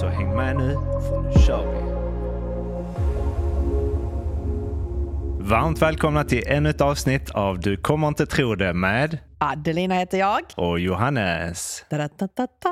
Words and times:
Så 0.00 0.06
häng 0.08 0.36
med 0.36 0.56
nu, 0.56 0.72
för 1.08 1.22
nu 1.22 1.32
kör 1.46 1.72
vi! 1.72 1.94
Varmt 5.48 5.82
välkomna 5.82 6.24
till 6.24 6.42
ännu 6.46 6.70
ett 6.70 6.80
avsnitt 6.80 7.30
av 7.30 7.60
Du 7.60 7.76
kommer 7.76 8.08
inte 8.08 8.26
tro 8.26 8.54
det 8.54 8.74
med 8.74 9.18
Adelina 9.38 9.94
heter 9.94 10.18
jag. 10.18 10.40
och 10.56 10.80
Johannes. 10.80 11.84
Da-da-da-da-da. 11.90 12.70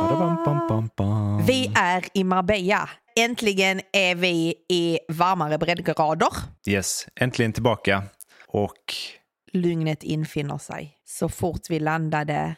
Ba-da-bam-bam-bam-bam. 0.00 1.46
Vi 1.46 1.72
är 1.76 2.04
i 2.14 2.24
Marbella. 2.24 2.88
Äntligen 3.20 3.80
är 3.92 4.14
vi 4.14 4.54
i 4.68 4.98
varmare 5.08 5.58
breddgrader. 5.58 6.28
Yes, 6.68 7.06
äntligen 7.20 7.52
tillbaka. 7.52 8.02
Och 8.48 8.94
Lugnet 9.52 10.02
infinner 10.02 10.58
sig. 10.58 10.96
Så 11.04 11.28
fort 11.28 11.60
vi 11.70 11.80
landade 11.80 12.54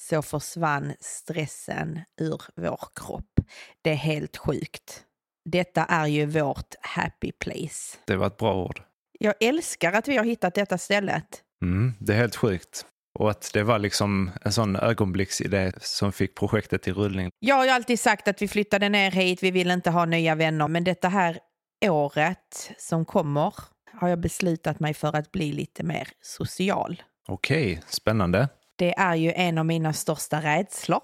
så 0.00 0.22
försvann 0.22 0.94
stressen 1.00 2.00
ur 2.20 2.42
vår 2.56 2.80
kropp. 2.94 3.40
Det 3.82 3.90
är 3.90 3.94
helt 3.94 4.36
sjukt. 4.36 5.04
Detta 5.44 5.84
är 5.84 6.06
ju 6.06 6.26
vårt 6.26 6.74
happy 6.80 7.32
place. 7.32 7.98
det 8.06 8.16
var 8.16 8.26
ett 8.26 8.36
bra 8.36 8.64
ord. 8.64 8.82
Jag 9.18 9.34
älskar 9.40 9.92
att 9.92 10.08
vi 10.08 10.16
har 10.16 10.24
hittat 10.24 10.54
detta 10.54 10.78
stället. 10.78 11.42
Mm, 11.62 11.94
det 11.98 12.12
är 12.12 12.16
helt 12.16 12.36
sjukt. 12.36 12.86
Och 13.18 13.30
att 13.30 13.50
det 13.54 13.62
var 13.62 13.78
liksom 13.78 14.30
en 14.42 14.52
sån 14.52 14.76
ögonblicksidé 14.76 15.72
som 15.80 16.12
fick 16.12 16.34
projektet 16.34 16.88
i 16.88 16.92
rullning. 16.92 17.30
Jag 17.38 17.56
har 17.56 17.64
ju 17.64 17.70
alltid 17.70 18.00
sagt 18.00 18.28
att 18.28 18.42
vi 18.42 18.48
flyttade 18.48 18.88
ner 18.88 19.10
hit, 19.10 19.42
vi 19.42 19.50
vill 19.50 19.70
inte 19.70 19.90
ha 19.90 20.04
nya 20.04 20.34
vänner, 20.34 20.68
men 20.68 20.84
detta 20.84 21.08
här 21.08 21.38
året 21.86 22.70
som 22.78 23.04
kommer 23.04 23.54
har 23.92 24.08
jag 24.08 24.20
beslutat 24.20 24.80
mig 24.80 24.94
för 24.94 25.16
att 25.16 25.32
bli 25.32 25.52
lite 25.52 25.82
mer 25.82 26.08
social. 26.22 27.02
Okej, 27.28 27.82
spännande. 27.86 28.48
Det 28.80 28.94
är 28.98 29.14
ju 29.14 29.32
en 29.32 29.58
av 29.58 29.66
mina 29.66 29.92
största 29.92 30.40
rädslor. 30.40 31.02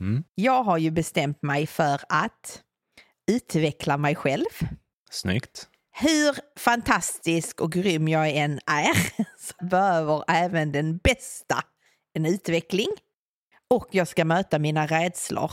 Mm. 0.00 0.24
Jag 0.34 0.62
har 0.62 0.78
ju 0.78 0.90
bestämt 0.90 1.42
mig 1.42 1.66
för 1.66 2.00
att 2.08 2.62
utveckla 3.30 3.96
mig 3.96 4.14
själv. 4.14 4.44
Snyggt. 5.10 5.68
Hur 5.92 6.36
fantastisk 6.58 7.60
och 7.60 7.72
grym 7.72 8.08
jag 8.08 8.30
än 8.30 8.60
är 8.66 9.22
så 9.38 9.66
behöver 9.66 10.24
även 10.28 10.72
den 10.72 10.96
bästa 10.96 11.64
en 12.14 12.26
utveckling. 12.26 12.90
Och 13.70 13.88
jag 13.90 14.08
ska 14.08 14.24
möta 14.24 14.58
mina 14.58 14.86
rädslor. 14.86 15.52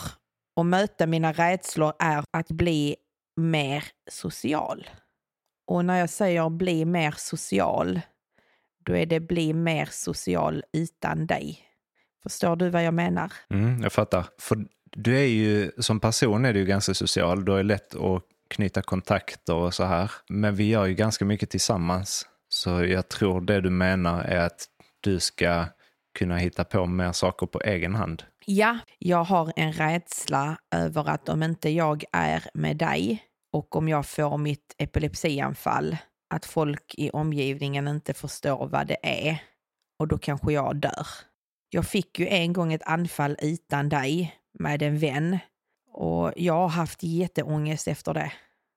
Och 0.55 0.65
möta 0.65 1.07
mina 1.07 1.33
rädslor 1.33 1.93
är 1.99 2.23
att 2.31 2.47
bli 2.47 2.95
mer 3.35 3.83
social. 4.09 4.89
Och 5.67 5.85
när 5.85 5.99
jag 5.99 6.09
säger 6.09 6.49
bli 6.49 6.85
mer 6.85 7.15
social, 7.17 8.01
då 8.83 8.95
är 8.95 9.05
det 9.05 9.19
bli 9.19 9.53
mer 9.53 9.89
social 9.91 10.63
utan 10.73 11.25
dig. 11.27 11.59
Förstår 12.23 12.55
du 12.55 12.69
vad 12.69 12.83
jag 12.83 12.93
menar? 12.93 13.33
Mm, 13.49 13.83
jag 13.83 13.93
fattar. 13.93 14.25
För 14.39 14.65
du 14.91 15.17
är 15.17 15.25
ju, 15.25 15.71
som 15.77 15.99
person 15.99 16.45
är 16.45 16.53
du 16.53 16.59
ju 16.59 16.65
ganska 16.65 16.93
social. 16.93 17.45
Du 17.45 17.57
är 17.57 17.63
lätt 17.63 17.95
att 17.95 18.23
knyta 18.49 18.81
kontakter 18.81 19.53
och 19.53 19.73
så 19.73 19.83
här. 19.83 20.11
Men 20.29 20.55
vi 20.55 20.69
gör 20.69 20.85
ju 20.85 20.93
ganska 20.93 21.25
mycket 21.25 21.49
tillsammans. 21.49 22.27
Så 22.49 22.69
jag 22.85 23.09
tror 23.09 23.41
det 23.41 23.61
du 23.61 23.69
menar 23.69 24.23
är 24.23 24.39
att 24.39 24.65
du 25.01 25.19
ska 25.19 25.65
kunna 26.19 26.37
hitta 26.37 26.63
på 26.63 26.85
mer 26.85 27.11
saker 27.11 27.47
på 27.47 27.61
egen 27.61 27.95
hand. 27.95 28.23
Ja, 28.45 28.79
jag 28.99 29.23
har 29.23 29.53
en 29.55 29.73
rädsla 29.73 30.57
över 30.75 31.09
att 31.09 31.29
om 31.29 31.43
inte 31.43 31.69
jag 31.69 32.03
är 32.11 32.43
med 32.53 32.77
dig 32.77 33.23
och 33.53 33.75
om 33.75 33.89
jag 33.89 34.05
får 34.05 34.37
mitt 34.37 34.75
epilepsianfall, 34.77 35.97
att 36.31 36.45
folk 36.45 36.95
i 36.97 37.09
omgivningen 37.09 37.87
inte 37.87 38.13
förstår 38.13 38.67
vad 38.67 38.87
det 38.87 38.97
är 39.03 39.43
och 39.99 40.07
då 40.07 40.17
kanske 40.17 40.53
jag 40.53 40.75
dör. 40.75 41.07
Jag 41.69 41.85
fick 41.85 42.19
ju 42.19 42.27
en 42.27 42.53
gång 42.53 42.73
ett 42.73 42.83
anfall 42.85 43.37
utan 43.41 43.89
dig 43.89 44.35
med 44.59 44.81
en 44.81 44.97
vän 44.97 45.39
och 45.91 46.33
jag 46.35 46.53
har 46.53 46.67
haft 46.67 47.03
jätteångest 47.03 47.87
efter 47.87 48.13
det. 48.13 48.31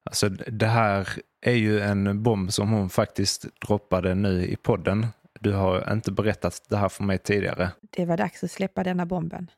Alltså 0.04 0.28
det 0.28 0.66
här 0.66 1.08
är 1.46 1.54
ju 1.54 1.80
en 1.80 2.22
bomb 2.22 2.52
som 2.52 2.70
hon 2.70 2.90
faktiskt 2.90 3.46
droppade 3.66 4.14
nu 4.14 4.46
i 4.46 4.56
podden. 4.56 5.06
Du 5.40 5.52
har 5.52 5.92
inte 5.92 6.12
berättat 6.12 6.62
det 6.68 6.76
här 6.76 6.88
för 6.88 7.04
mig 7.04 7.18
tidigare. 7.18 7.70
Det 7.90 8.04
var 8.04 8.16
dags 8.16 8.44
att 8.44 8.50
släppa 8.50 8.84
denna 8.84 9.06
bomben. 9.06 9.50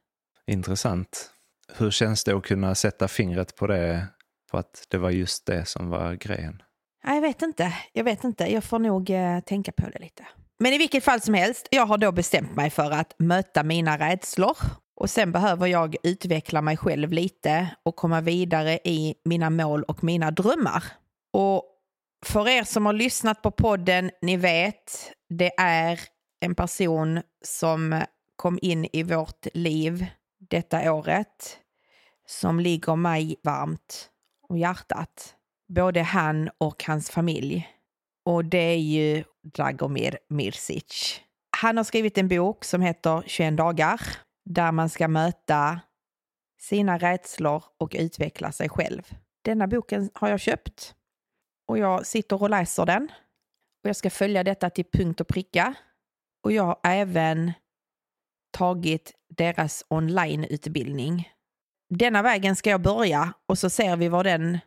Intressant. 0.47 1.31
Hur 1.77 1.91
känns 1.91 2.25
det 2.25 2.37
att 2.37 2.45
kunna 2.45 2.75
sätta 2.75 3.09
fingret 3.09 3.57
på 3.57 3.67
det 3.67 4.07
för 4.51 4.59
att 4.59 4.87
det 4.89 4.99
var 4.99 5.11
just 5.11 5.47
det 5.47 5.65
som 5.65 5.89
var 5.89 6.15
grejen? 6.15 6.63
Nej, 7.07 7.15
jag 7.15 7.23
vet 7.23 7.43
inte. 7.43 7.73
Jag 7.93 8.05
vet 8.05 8.25
inte. 8.25 8.53
Jag 8.53 8.65
får 8.65 8.79
nog 8.79 9.11
eh, 9.11 9.41
tänka 9.41 9.73
på 9.73 9.89
det 9.93 9.99
lite. 9.99 10.27
Men 10.59 10.73
i 10.73 10.79
vilket 10.79 11.05
fall 11.05 11.21
som 11.21 11.35
helst, 11.35 11.69
jag 11.71 11.87
har 11.87 11.99
då 11.99 12.13
bestämt 12.13 12.57
mig 12.57 12.71
för 12.71 12.91
att 12.91 13.15
möta 13.19 13.63
mina 13.63 13.99
rädslor 13.99 14.57
och 14.97 15.11
sen 15.11 15.33
behöver 15.33 15.67
jag 15.67 15.97
utveckla 16.03 16.63
mig 16.63 16.77
själv 16.77 17.13
lite 17.13 17.69
och 17.83 17.97
komma 17.97 18.21
vidare 18.21 18.79
i 18.85 19.15
mina 19.25 19.51
mål 19.51 19.83
och 19.83 20.05
mina 20.05 20.31
drömmar. 20.31 20.85
Och 21.33 21.65
för 22.27 22.49
er 22.49 22.65
som 22.65 22.87
har 22.87 22.93
lyssnat 22.93 23.43
på 23.43 23.51
podden, 23.51 24.11
ni 24.23 24.37
vet, 24.37 25.13
det 25.29 25.51
är 25.59 26.01
en 26.41 26.55
person 26.55 27.23
som 27.45 28.03
kom 28.37 28.59
in 28.63 28.89
i 28.93 29.03
vårt 29.03 29.47
liv 29.55 30.07
detta 30.51 30.93
året 30.93 31.59
som 32.27 32.61
ligger 32.61 32.97
mig 32.97 33.37
varmt 33.43 34.11
om 34.49 34.59
hjärtat. 34.59 35.37
Både 35.69 36.03
han 36.03 36.51
och 36.59 36.85
hans 36.85 37.11
familj. 37.11 37.69
Och 38.25 38.45
det 38.45 38.59
är 38.59 38.79
ju 38.79 39.25
Dragomir 39.43 40.19
Mirsic. 40.29 41.21
Han 41.57 41.77
har 41.77 41.85
skrivit 41.85 42.19
en 42.19 42.29
bok 42.29 42.65
som 42.65 42.83
heter 42.83 43.23
21 43.27 43.57
dagar 43.57 44.01
där 44.45 44.73
man 44.73 44.89
ska 44.89 45.09
möta 45.09 45.81
sina 46.61 46.99
rädslor 46.99 47.65
och 47.79 47.97
utveckla 47.99 48.53
sig 48.53 48.69
själv. 48.69 49.03
Denna 49.45 49.67
boken 49.67 50.11
har 50.15 50.29
jag 50.29 50.41
köpt 50.41 50.95
och 51.69 51.79
jag 51.79 52.07
sitter 52.07 52.43
och 52.43 52.51
läser 52.51 52.87
den. 52.87 53.05
Och 53.85 53.89
jag 53.89 53.97
ska 53.97 54.11
följa 54.11 54.45
detta 54.45 54.71
till 54.71 54.85
punkt 54.93 55.21
och 55.21 55.29
pricka. 55.29 55.75
Och 56.45 56.53
jag 56.53 56.63
har 56.63 56.79
även 56.85 57.53
tagit 58.51 59.13
deras 59.29 59.85
onlineutbildning. 59.89 61.33
Denna 61.95 62.23
vägen 62.23 62.57
ska 62.57 62.71
jag 62.71 62.83
börja 62.83 63.33
och 63.49 63.59
så 63.59 63.71
ser 63.71 63.97
vi 63.97 64.09
var 64.09 64.25
den 64.25 64.59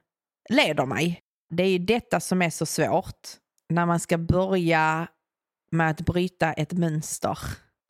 leder 0.49 0.85
mig. 0.85 1.19
Det 1.49 1.63
är 1.63 1.69
ju 1.69 1.79
detta 1.79 2.19
som 2.19 2.41
är 2.41 2.49
så 2.49 2.65
svårt. 2.65 3.27
När 3.69 3.85
man 3.85 3.99
ska 3.99 4.17
börja 4.17 5.07
med 5.71 5.89
att 5.89 6.01
bryta 6.01 6.53
ett 6.53 6.73
mönster. 6.73 7.37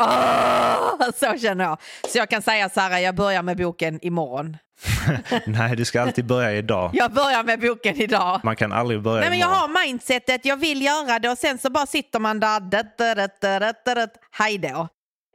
Åh, 0.02 1.09
så 1.16 1.38
känner 1.38 1.64
jag. 1.64 1.78
Så 2.08 2.18
jag 2.18 2.30
kan 2.30 2.42
säga 2.42 2.69
så 2.69 2.80
här, 2.80 3.00
jag 3.00 3.16
börjar 3.16 3.44
med 3.44 3.58
boken 3.58 4.00
imorgon. 4.02 4.58
Nej, 5.46 5.75
du 5.75 5.86
ska 5.86 6.02
alltid 6.02 6.25
börja 6.25 6.53
idag. 6.53 6.92
Jag 6.94 7.12
börjar 7.14 7.44
med 7.44 7.59
boken 7.59 7.96
idag. 7.96 8.42
Man 8.44 8.56
kan 8.56 8.72
aldrig 8.72 9.02
börja 9.02 9.19
Nej, 9.22 9.30
men 9.30 9.40
jag 9.40 9.48
imorgon. 9.48 9.75
har 9.75 9.86
mindsetet, 9.86 10.46
jag 10.46 10.58
vill 10.58 10.81
göra 10.81 11.19
det 11.19 11.30
och 11.30 11.38
sen 11.38 11.58
så 11.58 11.69
bara 11.69 11.86
sitter 11.86 12.19
man 12.19 12.40
där. 12.40 12.59
Dat, 12.59 14.18
Hej 14.31 14.58
då. 14.58 14.88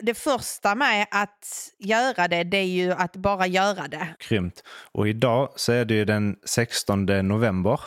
Det 0.03 0.15
första 0.15 0.75
med 0.75 1.06
att 1.10 1.71
göra 1.78 2.28
det, 2.28 2.44
det 2.44 2.56
är 2.56 2.66
ju 2.66 2.93
att 2.93 3.16
bara 3.16 3.47
göra 3.47 3.88
det. 3.88 4.15
Grymt. 4.28 4.62
Och 4.93 5.09
idag 5.09 5.53
så 5.56 5.72
är 5.72 5.84
det 5.84 5.94
ju 5.94 6.05
den 6.05 6.37
16 6.44 7.06
november. 7.06 7.80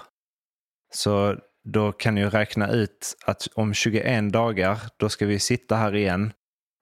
Så 0.93 1.35
då 1.63 1.91
kan 1.91 2.15
ni 2.15 2.21
ju 2.21 2.29
räkna 2.29 2.71
ut 2.71 3.17
att 3.25 3.47
om 3.53 3.73
21 3.73 4.33
dagar, 4.33 4.79
då 4.97 5.09
ska 5.09 5.25
vi 5.25 5.39
sitta 5.39 5.75
här 5.75 5.95
igen. 5.95 6.33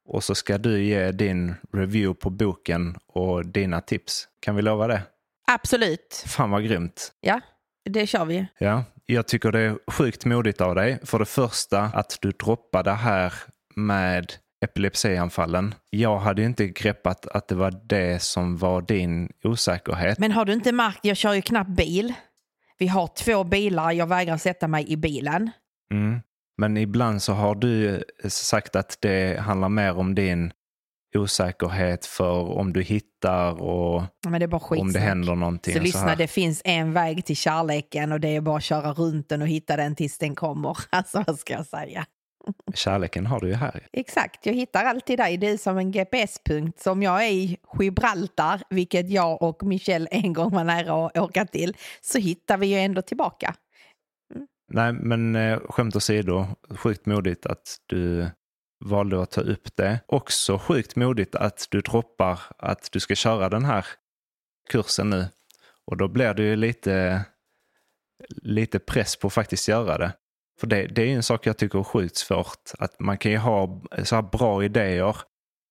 Och 0.08 0.24
så 0.24 0.36
ska 0.36 0.58
du 0.58 0.84
ge 0.84 1.12
din 1.12 1.56
review 1.74 2.20
på 2.20 2.30
boken 2.30 2.98
och 3.08 3.46
dina 3.46 3.82
tips. 3.82 4.28
Kan 4.40 4.56
vi 4.56 4.62
lova 4.62 4.88
det? 4.88 5.02
Absolut. 5.48 6.24
Fan 6.28 6.52
vad 6.52 6.64
grymt. 6.64 7.14
Ja, 7.22 7.42
det 7.90 8.08
kör 8.08 8.26
vi. 8.26 8.48
Ja, 8.58 8.84
jag 9.06 9.28
tycker 9.28 9.52
det 9.52 9.60
är 9.60 9.92
sjukt 9.92 10.26
modigt 10.26 10.62
av 10.62 10.76
dig. 10.76 11.00
För 11.04 11.20
det 11.20 11.26
första 11.26 11.82
att 11.82 12.18
du 12.22 12.32
droppade 12.32 12.92
här 12.92 13.34
med 13.76 14.34
epilepsianfallen. 14.66 15.76
Jag 15.90 16.20
hade 16.20 16.42
ju 16.42 16.48
inte 16.48 16.68
greppat 16.68 17.28
att 17.28 17.48
det 17.48 17.56
var 17.56 17.74
det 17.84 18.22
som 18.22 18.58
var 18.58 18.82
din 18.82 19.30
osäkerhet. 19.44 20.20
Men 20.20 20.32
har 20.32 20.46
du 20.46 20.54
inte 20.54 20.72
märkt, 20.72 21.00
jag 21.02 21.18
kör 21.18 21.34
ju 21.34 21.42
knappt 21.42 21.70
bil. 21.70 22.14
Vi 22.78 22.88
har 22.88 23.08
två 23.08 23.44
bilar, 23.44 23.92
jag 23.92 24.08
vägrar 24.08 24.38
sätta 24.38 24.68
mig 24.68 24.92
i 24.92 24.98
bilen. 24.98 25.52
Mm. 25.92 26.20
Men 26.58 26.78
ibland 26.78 27.22
så 27.22 27.34
har 27.34 27.56
du 27.56 28.04
sagt 28.30 28.76
att 28.76 28.98
det 29.02 29.40
handlar 29.40 29.70
mer 29.70 29.98
om 29.98 30.16
din 30.16 30.52
osäkerhet 31.16 32.06
för 32.06 32.32
om 32.32 32.74
du 32.74 32.82
hittar 32.82 33.62
och 33.62 34.04
det 34.40 34.54
om 34.54 34.94
det 34.94 35.00
händer 35.00 35.36
någonting. 35.36 35.74
Så 35.74 35.80
så 35.80 35.84
lyssna, 35.84 36.02
här. 36.02 36.16
det 36.16 36.28
finns 36.28 36.62
en 36.66 36.94
väg 36.94 37.26
till 37.26 37.38
kärleken 37.38 38.12
och 38.12 38.20
det 38.20 38.36
är 38.36 38.42
bara 38.42 38.58
att 38.58 38.64
köra 38.64 38.94
runt 38.94 39.30
den 39.30 39.42
och 39.42 39.48
hitta 39.48 39.78
den 39.78 39.96
tills 39.96 40.18
den 40.18 40.36
kommer. 40.36 40.78
Alltså 40.90 41.24
vad 41.28 41.40
ska 41.40 41.54
jag 41.54 41.66
säga? 41.66 42.06
Kärleken 42.74 43.26
har 43.26 43.40
du 43.40 43.48
ju 43.48 43.54
här. 43.54 43.88
Exakt, 43.94 44.46
jag 44.46 44.54
hittar 44.54 44.86
alltid 44.86 45.20
dig. 45.20 45.38
Det 45.38 45.48
är 45.48 45.58
som 45.58 45.78
en 45.78 45.92
GPS-punkt. 45.92 46.80
Som 46.80 47.04
jag 47.04 47.24
är 47.24 47.30
i 47.30 47.58
Gibraltar, 47.80 48.62
vilket 48.70 49.10
jag 49.10 49.42
och 49.42 49.64
Michelle 49.64 50.08
en 50.12 50.34
gång 50.34 50.52
var 50.52 50.64
nära 50.64 51.06
att 51.06 51.18
åka 51.18 51.46
till, 51.46 51.78
så 52.02 52.20
hittar 52.20 52.58
vi 52.58 52.68
ju 52.68 52.78
ändå 52.78 53.02
tillbaka. 53.02 53.56
Nej, 54.68 54.94
men 54.94 55.36
eh, 55.36 55.60
skämt 55.70 55.96
åsido, 55.96 56.48
sjukt 56.70 57.06
modigt 57.06 57.46
att 57.46 57.78
du 57.86 58.30
valde 58.86 59.22
att 59.22 59.32
ta 59.32 59.42
upp 59.42 59.76
det. 59.76 60.00
Också 60.08 60.58
sjukt 60.58 60.96
modigt 60.96 61.36
att 61.36 61.68
du 61.70 61.82
droppar 61.82 62.40
att 62.58 62.90
du 62.92 63.00
ska 63.00 63.16
köra 63.16 63.50
den 63.50 63.66
här 63.66 63.86
kursen 64.70 65.10
nu. 65.10 65.28
Och 65.86 65.98
då 65.98 66.08
blir 66.08 66.34
det 66.34 66.44
ju 66.44 66.56
lite, 66.56 67.26
lite 68.30 68.80
press 68.80 69.16
på 69.16 69.28
att 69.28 69.34
faktiskt 69.34 69.68
göra 69.68 69.98
det. 69.98 70.12
För 70.60 70.68
det, 70.68 70.88
det 70.88 71.02
är 71.02 71.16
en 71.16 71.24
sak 71.24 71.48
jag 71.48 71.58
tycker 71.58 71.80
är 71.80 71.84
sjukt 71.84 72.16
svårt. 72.18 72.72
Att 72.80 73.00
man 73.00 73.18
kan 73.18 73.32
ju 73.32 73.38
ha 73.38 73.82
så 74.04 74.16
här 74.16 74.22
bra 74.22 74.64
idéer 74.64 75.16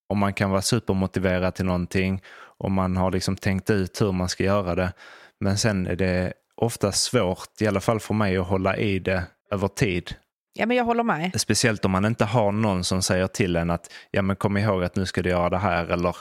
och 0.09 0.17
man 0.17 0.33
kan 0.35 0.51
vara 0.51 0.63
supermotiverad 0.63 1.55
till 1.55 1.65
någonting 1.65 2.23
och 2.59 2.71
man 2.71 2.97
har 2.97 3.11
liksom 3.11 3.37
tänkt 3.37 3.71
ut 3.71 4.01
hur 4.01 4.13
man 4.13 4.29
ska 4.29 4.45
göra 4.45 4.75
det. 4.75 4.93
Men 5.41 5.59
sen 5.59 5.87
är 5.87 5.97
det 5.97 6.33
ofta 6.57 6.93
svårt, 6.93 7.61
i 7.61 7.67
alla 7.67 7.81
fall 7.81 8.01
för 8.01 8.15
mig, 8.15 8.37
att 8.37 8.47
hålla 8.47 8.77
i 8.77 8.99
det 8.99 9.25
över 9.51 9.69
tid. 9.69 10.15
Ja, 10.53 10.67
men 10.67 10.77
jag 10.77 10.85
håller 10.85 11.03
med. 11.03 11.41
Speciellt 11.41 11.85
om 11.85 11.91
man 11.91 12.05
inte 12.05 12.25
har 12.25 12.53
någon 12.53 12.85
som 12.85 13.03
säger 13.03 13.27
till 13.27 13.57
en 13.57 13.71
att 13.71 13.93
ja, 14.11 14.23
men 14.23 14.37
kom 14.37 14.57
ihåg 14.57 14.85
att 14.85 14.97
nu 14.97 15.07
ska 15.07 15.23
du 15.23 15.31
göra 15.31 15.51
det 15.51 15.59
här 15.59 15.87
eller 15.87 16.17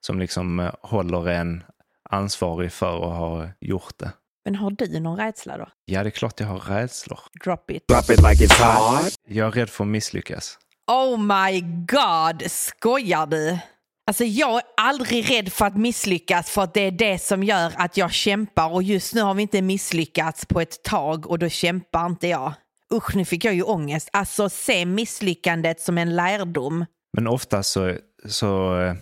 som 0.00 0.18
liksom 0.18 0.60
eh, 0.60 0.72
håller 0.82 1.28
en 1.28 1.64
ansvarig 2.10 2.72
för 2.72 2.96
att 2.96 3.18
ha 3.18 3.48
gjort 3.60 3.98
det. 3.98 4.12
Men 4.48 4.54
har 4.54 4.70
du 4.70 5.00
någon 5.00 5.16
rädsla 5.16 5.58
då? 5.58 5.68
Ja, 5.84 6.02
det 6.02 6.08
är 6.08 6.10
klart 6.10 6.40
jag 6.40 6.46
har 6.46 6.58
rädslor. 6.58 7.20
Drop 7.44 7.70
it. 7.70 7.88
Drop 7.88 8.10
it 8.10 8.22
like 8.22 8.44
it's 8.46 8.62
hot. 8.62 9.14
Jag 9.28 9.46
är 9.46 9.52
rädd 9.52 9.70
för 9.70 9.84
att 9.84 9.90
misslyckas. 9.90 10.58
Oh 10.90 11.18
my 11.18 11.60
god, 11.86 12.50
skojar 12.50 13.26
du? 13.26 13.58
Alltså 14.06 14.24
jag 14.24 14.56
är 14.56 14.62
aldrig 14.76 15.30
rädd 15.30 15.52
för 15.52 15.64
att 15.64 15.76
misslyckas 15.76 16.50
för 16.50 16.62
att 16.62 16.74
det 16.74 16.80
är 16.80 16.90
det 16.90 17.18
som 17.18 17.44
gör 17.44 17.72
att 17.76 17.96
jag 17.96 18.12
kämpar 18.12 18.72
och 18.72 18.82
just 18.82 19.14
nu 19.14 19.20
har 19.20 19.34
vi 19.34 19.42
inte 19.42 19.62
misslyckats 19.62 20.46
på 20.46 20.60
ett 20.60 20.82
tag 20.82 21.26
och 21.26 21.38
då 21.38 21.48
kämpar 21.48 22.06
inte 22.06 22.28
jag. 22.28 22.52
Usch, 22.94 23.16
nu 23.16 23.24
fick 23.24 23.44
jag 23.44 23.54
ju 23.54 23.62
ångest. 23.62 24.08
Alltså 24.12 24.48
se 24.48 24.86
misslyckandet 24.86 25.80
som 25.80 25.98
en 25.98 26.16
lärdom. 26.16 26.84
Men 27.12 27.26
ofta 27.26 27.62
så, 27.62 27.96
så 28.28 28.80
eh, 28.80 28.94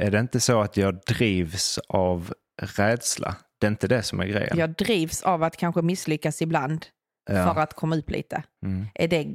är 0.00 0.10
det 0.10 0.20
inte 0.20 0.40
så 0.40 0.60
att 0.60 0.76
jag 0.76 1.00
drivs 1.06 1.78
av 1.88 2.34
rädsla. 2.62 3.36
Det 3.64 3.68
är 3.68 3.70
inte 3.70 3.88
det 3.88 4.02
som 4.02 4.20
är 4.20 4.26
grejen. 4.26 4.58
Jag 4.58 4.70
drivs 4.70 5.22
av 5.22 5.42
att 5.42 5.56
kanske 5.56 5.82
misslyckas 5.82 6.42
ibland 6.42 6.86
Ja. 7.30 7.54
för 7.54 7.60
att 7.60 7.74
komma 7.74 7.96
upp 7.96 8.10
lite. 8.10 8.42
Mm. 8.66 8.86
Är 8.94 9.08
det 9.08 9.26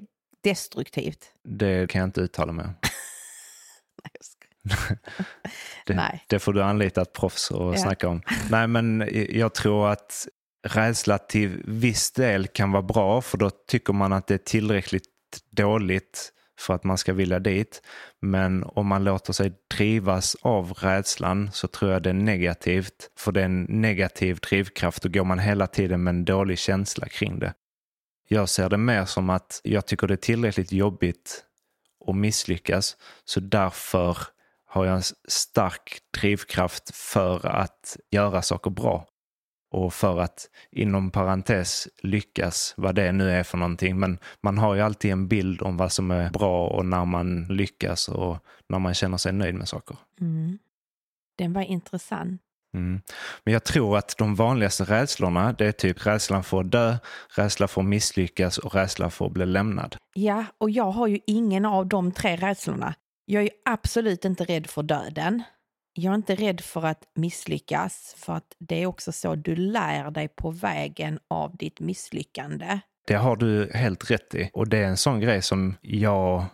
destruktivt? 0.44 1.26
Det 1.44 1.90
kan 1.90 2.00
jag 2.00 2.08
inte 2.08 2.22
uttala 2.22 2.52
mig 2.52 2.66
om. 2.66 2.74
Det, 5.86 5.94
Nej. 5.94 6.26
det 6.28 6.40
får 6.40 6.54
du 6.54 6.64
anlita 6.64 7.02
ett 7.02 7.14
proffs 7.14 7.52
och 7.52 7.74
Ja. 7.74 7.78
snacka 7.78 8.08
om. 8.08 8.22
Nej, 8.52 8.68
men 8.68 9.10
jag 9.30 9.54
tror 9.54 9.90
att 9.90 10.28
rädsla 10.68 11.18
till 11.18 11.62
viss 11.66 12.12
del 12.12 12.48
kan 12.48 12.72
vara 12.72 12.84
bra 12.84 13.22
för 13.22 13.38
då 13.38 13.50
tycker 13.50 13.94
man 13.94 14.14
att 14.14 14.28
det 14.28 14.34
är 14.34 14.38
tillräckligt 14.38 15.04
dåligt 15.52 16.32
för 16.60 16.74
att 16.74 16.84
man 16.84 16.98
ska 16.98 17.14
vilja 17.14 17.40
dit. 17.40 17.82
Men 18.22 18.64
om 18.64 18.88
man 18.88 19.04
låter 19.04 19.34
sig 19.34 19.52
drivas 19.78 20.36
av 20.42 20.74
rädslan 20.74 21.50
så 21.54 21.68
tror 21.68 21.92
jag 21.92 22.04
det 22.04 22.10
är 22.10 22.14
negativt. 22.14 23.10
För 23.18 23.32
det 23.32 23.42
är 23.42 23.46
en 23.46 23.64
negativ 23.64 24.38
drivkraft 24.38 25.06
och 25.06 25.14
går 25.14 25.24
man 25.24 25.40
hela 25.40 25.68
tiden 25.68 26.04
med 26.04 26.12
en 26.12 26.26
dålig 26.26 26.60
känsla 26.60 27.08
kring 27.08 27.40
det. 27.40 27.54
Jag 28.28 28.50
ser 28.50 28.70
det 28.70 28.78
mer 28.78 29.06
som 29.06 29.30
att 29.30 29.62
jag 29.64 29.86
tycker 29.86 30.08
det 30.08 30.14
är 30.14 30.16
tillräckligt 30.16 30.72
jobbigt 30.72 31.46
att 32.08 32.16
misslyckas 32.16 32.98
så 33.26 33.40
därför 33.40 34.18
har 34.66 34.86
jag 34.86 34.96
en 34.96 35.04
stark 35.28 36.00
drivkraft 36.20 36.96
för 36.96 37.46
att 37.46 37.98
göra 38.12 38.42
saker 38.42 38.72
bra. 38.72 39.08
Och 39.72 39.94
för 39.94 40.20
att 40.20 40.50
inom 40.72 41.12
parentes 41.12 41.88
lyckas, 42.04 42.74
vad 42.78 42.96
det 42.96 43.12
nu 43.12 43.32
är 43.32 43.44
för 43.44 43.58
någonting. 43.58 44.00
Men 44.00 44.20
man 44.42 44.58
har 44.58 44.76
ju 44.76 44.82
alltid 44.82 45.12
en 45.12 45.28
bild 45.28 45.62
om 45.62 45.78
vad 45.78 45.92
som 45.92 46.12
är 46.12 46.30
bra 46.30 46.68
och 46.68 46.86
när 46.86 47.06
man 47.06 47.44
lyckas 47.44 48.10
och 48.10 48.38
när 48.70 48.80
man 48.80 48.94
känner 48.94 49.18
sig 49.18 49.34
nöjd 49.34 49.56
med 49.56 49.68
saker. 49.68 49.98
Mm. 50.22 50.60
Den 51.38 51.54
var 51.54 51.62
intressant. 51.62 52.42
Mm. 52.74 53.02
Men 53.44 53.54
jag 53.54 53.64
tror 53.64 53.98
att 53.98 54.16
de 54.18 54.36
vanligaste 54.36 54.84
rädslorna, 54.84 55.54
det 55.54 55.66
är 55.66 55.72
typ 55.72 56.06
rädslan 56.06 56.44
för 56.44 56.60
att 56.60 56.72
dö, 56.72 56.98
rädsla 57.36 57.68
för 57.68 57.82
att 57.82 57.88
misslyckas 57.88 58.58
och 58.58 58.76
rädsla 58.76 59.10
för 59.10 59.26
att 59.26 59.32
bli 59.32 59.46
lämnad. 59.46 59.96
Ja, 60.14 60.46
och 60.58 60.70
jag 60.70 60.92
har 60.92 61.08
ju 61.08 61.20
ingen 61.28 61.66
av 61.66 61.88
de 61.88 62.12
tre 62.12 62.36
rädslorna. 62.36 62.94
Jag 63.26 63.40
är 63.40 63.44
ju 63.44 63.52
absolut 63.66 64.26
inte 64.26 64.44
rädd 64.44 64.68
för 64.68 64.84
döden. 64.84 65.44
Jag 65.94 66.12
är 66.12 66.16
inte 66.16 66.36
rädd 66.36 66.62
för 66.62 66.86
att 66.86 67.04
misslyckas, 67.16 68.16
för 68.18 68.34
att 68.34 68.56
det 68.60 68.84
är 68.84 68.86
också 68.86 69.12
så 69.12 69.36
du 69.36 69.56
lär 69.56 70.12
dig 70.12 70.28
på 70.28 70.52
vägen 70.52 71.20
av 71.28 71.58
ditt 71.58 71.80
misslyckande. 71.80 72.80
Det 73.08 73.16
har 73.16 73.36
du 73.36 73.72
helt 73.74 74.12
rätt 74.12 74.36
i. 74.36 74.50
Och 74.54 74.68
det 74.68 74.78
är 74.78 74.88
en 74.88 74.98
sån 74.98 75.20
grej 75.20 75.42
som 75.42 75.76
jag 75.82 76.46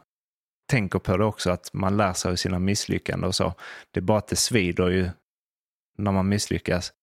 tänker 0.70 1.00
på 1.00 1.18
det 1.18 1.26
också, 1.26 1.52
att 1.52 1.74
man 1.74 1.98
lär 1.98 2.14
sig 2.14 2.32
av 2.32 2.36
sina 2.36 2.60
misslyckanden 2.60 3.28
och 3.28 3.36
så. 3.36 3.54
Det 3.92 4.00
är 4.00 4.02
bara 4.02 4.18
att 4.18 4.28
det 4.28 4.36
svider 4.36 4.90
ju 4.90 5.10
när 5.98 6.12
man 6.12 6.30
misslyckas. 6.30 6.94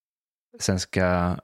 Sen 0.59 0.79
ska 0.79 1.35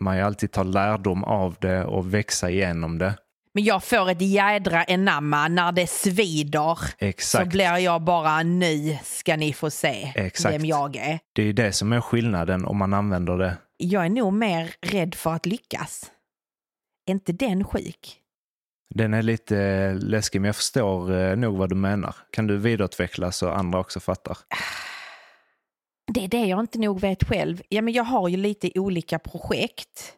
man 0.00 0.16
ju 0.16 0.22
alltid 0.22 0.52
ta 0.52 0.62
lärdom 0.62 1.24
av 1.24 1.56
det 1.60 1.84
och 1.84 2.14
växa 2.14 2.50
igenom 2.50 2.98
det. 2.98 3.14
Men 3.58 3.64
jag 3.64 3.84
får 3.84 4.10
ett 4.10 4.20
jädra 4.22 4.84
enamma 4.84 5.48
när 5.48 5.72
det 5.72 5.86
svider. 5.86 6.74
Så 6.74 6.94
Exakt. 6.98 7.50
blir 7.50 7.76
jag 7.76 8.02
bara, 8.02 8.42
nu 8.42 8.98
ska 9.02 9.36
ni 9.36 9.52
få 9.52 9.70
se 9.70 10.12
Exakt. 10.14 10.54
vem 10.54 10.64
jag 10.64 10.96
är. 10.96 11.18
Det 11.32 11.42
är 11.42 11.52
det 11.52 11.72
som 11.72 11.92
är 11.92 12.00
skillnaden 12.00 12.64
om 12.64 12.76
man 12.76 12.94
använder 12.94 13.38
det. 13.38 13.56
Jag 13.76 14.04
är 14.04 14.08
nog 14.08 14.32
mer 14.32 14.74
rädd 14.80 15.14
för 15.14 15.32
att 15.32 15.46
lyckas. 15.46 16.10
Är 17.06 17.12
inte 17.12 17.32
den 17.32 17.64
sjuk? 17.64 18.16
Den 18.94 19.14
är 19.14 19.22
lite 19.22 19.92
läskig, 19.94 20.40
men 20.40 20.48
jag 20.48 20.56
förstår 20.56 21.16
eh, 21.16 21.36
nog 21.36 21.56
vad 21.56 21.68
du 21.68 21.76
menar. 21.76 22.16
Kan 22.32 22.46
du 22.46 22.56
vidareutveckla 22.56 23.32
så 23.32 23.48
andra 23.48 23.80
också 23.80 24.00
fattar? 24.00 24.38
Det 26.12 26.24
är 26.24 26.28
det 26.28 26.44
jag 26.44 26.60
inte 26.60 26.78
nog 26.78 27.00
vet 27.00 27.24
själv. 27.24 27.62
Ja, 27.68 27.82
men 27.82 27.94
jag 27.94 28.04
har 28.04 28.28
ju 28.28 28.36
lite 28.36 28.70
olika 28.74 29.18
projekt 29.18 30.17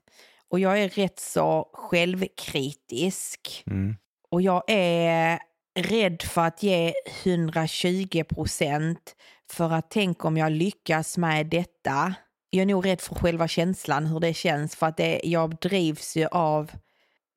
och 0.50 0.60
jag 0.60 0.82
är 0.82 0.88
rätt 0.88 1.18
så 1.18 1.70
självkritisk. 1.72 3.62
Mm. 3.66 3.96
Och 4.30 4.42
jag 4.42 4.62
är 4.66 5.38
rädd 5.78 6.22
för 6.22 6.40
att 6.40 6.62
ge 6.62 6.92
120 7.24 8.24
procent 8.24 9.16
för 9.50 9.72
att 9.72 9.90
tänk 9.90 10.24
om 10.24 10.36
jag 10.36 10.52
lyckas 10.52 11.18
med 11.18 11.46
detta. 11.46 12.14
Jag 12.50 12.62
är 12.62 12.66
nog 12.66 12.86
rädd 12.86 13.00
för 13.00 13.14
själva 13.14 13.48
känslan, 13.48 14.06
hur 14.06 14.20
det 14.20 14.34
känns, 14.34 14.76
för 14.76 14.86
att 14.86 14.96
det, 14.96 15.20
jag 15.24 15.56
drivs 15.56 16.16
ju 16.16 16.26
av 16.26 16.70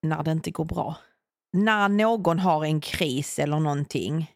när 0.02 0.24
det 0.24 0.32
inte 0.32 0.52
går 0.52 0.66
bra. 0.66 0.96
När 1.54 1.90
någon 1.90 2.40
har 2.40 2.66
en 2.66 2.82
kris 2.82 3.40
eller 3.40 3.60
någonting, 3.60 4.32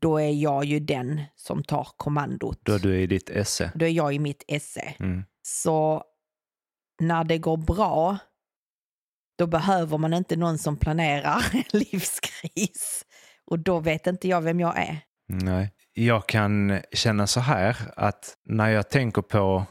då 0.00 0.18
är 0.20 0.30
jag 0.30 0.64
ju 0.64 0.80
den 0.80 1.22
som 1.36 1.64
tar 1.64 1.88
kommandot. 1.96 2.58
Då 2.62 2.72
är 2.72 2.78
du 2.78 3.00
i 3.00 3.06
ditt 3.06 3.30
esse. 3.30 3.72
Då 3.74 3.86
är 3.86 3.90
jag 3.90 4.14
i 4.14 4.18
mitt 4.18 4.44
esse. 4.48 4.94
Mm. 4.98 5.24
Så 5.42 6.04
när 7.02 7.24
det 7.24 7.38
går 7.38 7.56
bra, 7.56 8.18
då 9.38 9.46
behöver 9.46 9.98
man 9.98 10.14
inte 10.14 10.36
någon 10.36 10.58
som 10.58 10.76
planerar 10.76 11.44
en 11.52 11.80
livskris. 11.80 13.04
Och 13.44 13.58
då 13.58 13.80
vet 13.80 14.06
inte 14.06 14.28
jag 14.28 14.40
vem 14.40 14.60
jag 14.60 14.78
är. 14.78 14.98
Nej. 15.28 15.70
Jag 15.92 16.26
kan 16.26 16.80
känna 16.92 17.26
så 17.26 17.40
här 17.40 17.76
att 17.96 18.36
när 18.44 18.68
jag 18.68 18.90
tänker 18.90 19.22
på 19.22 19.66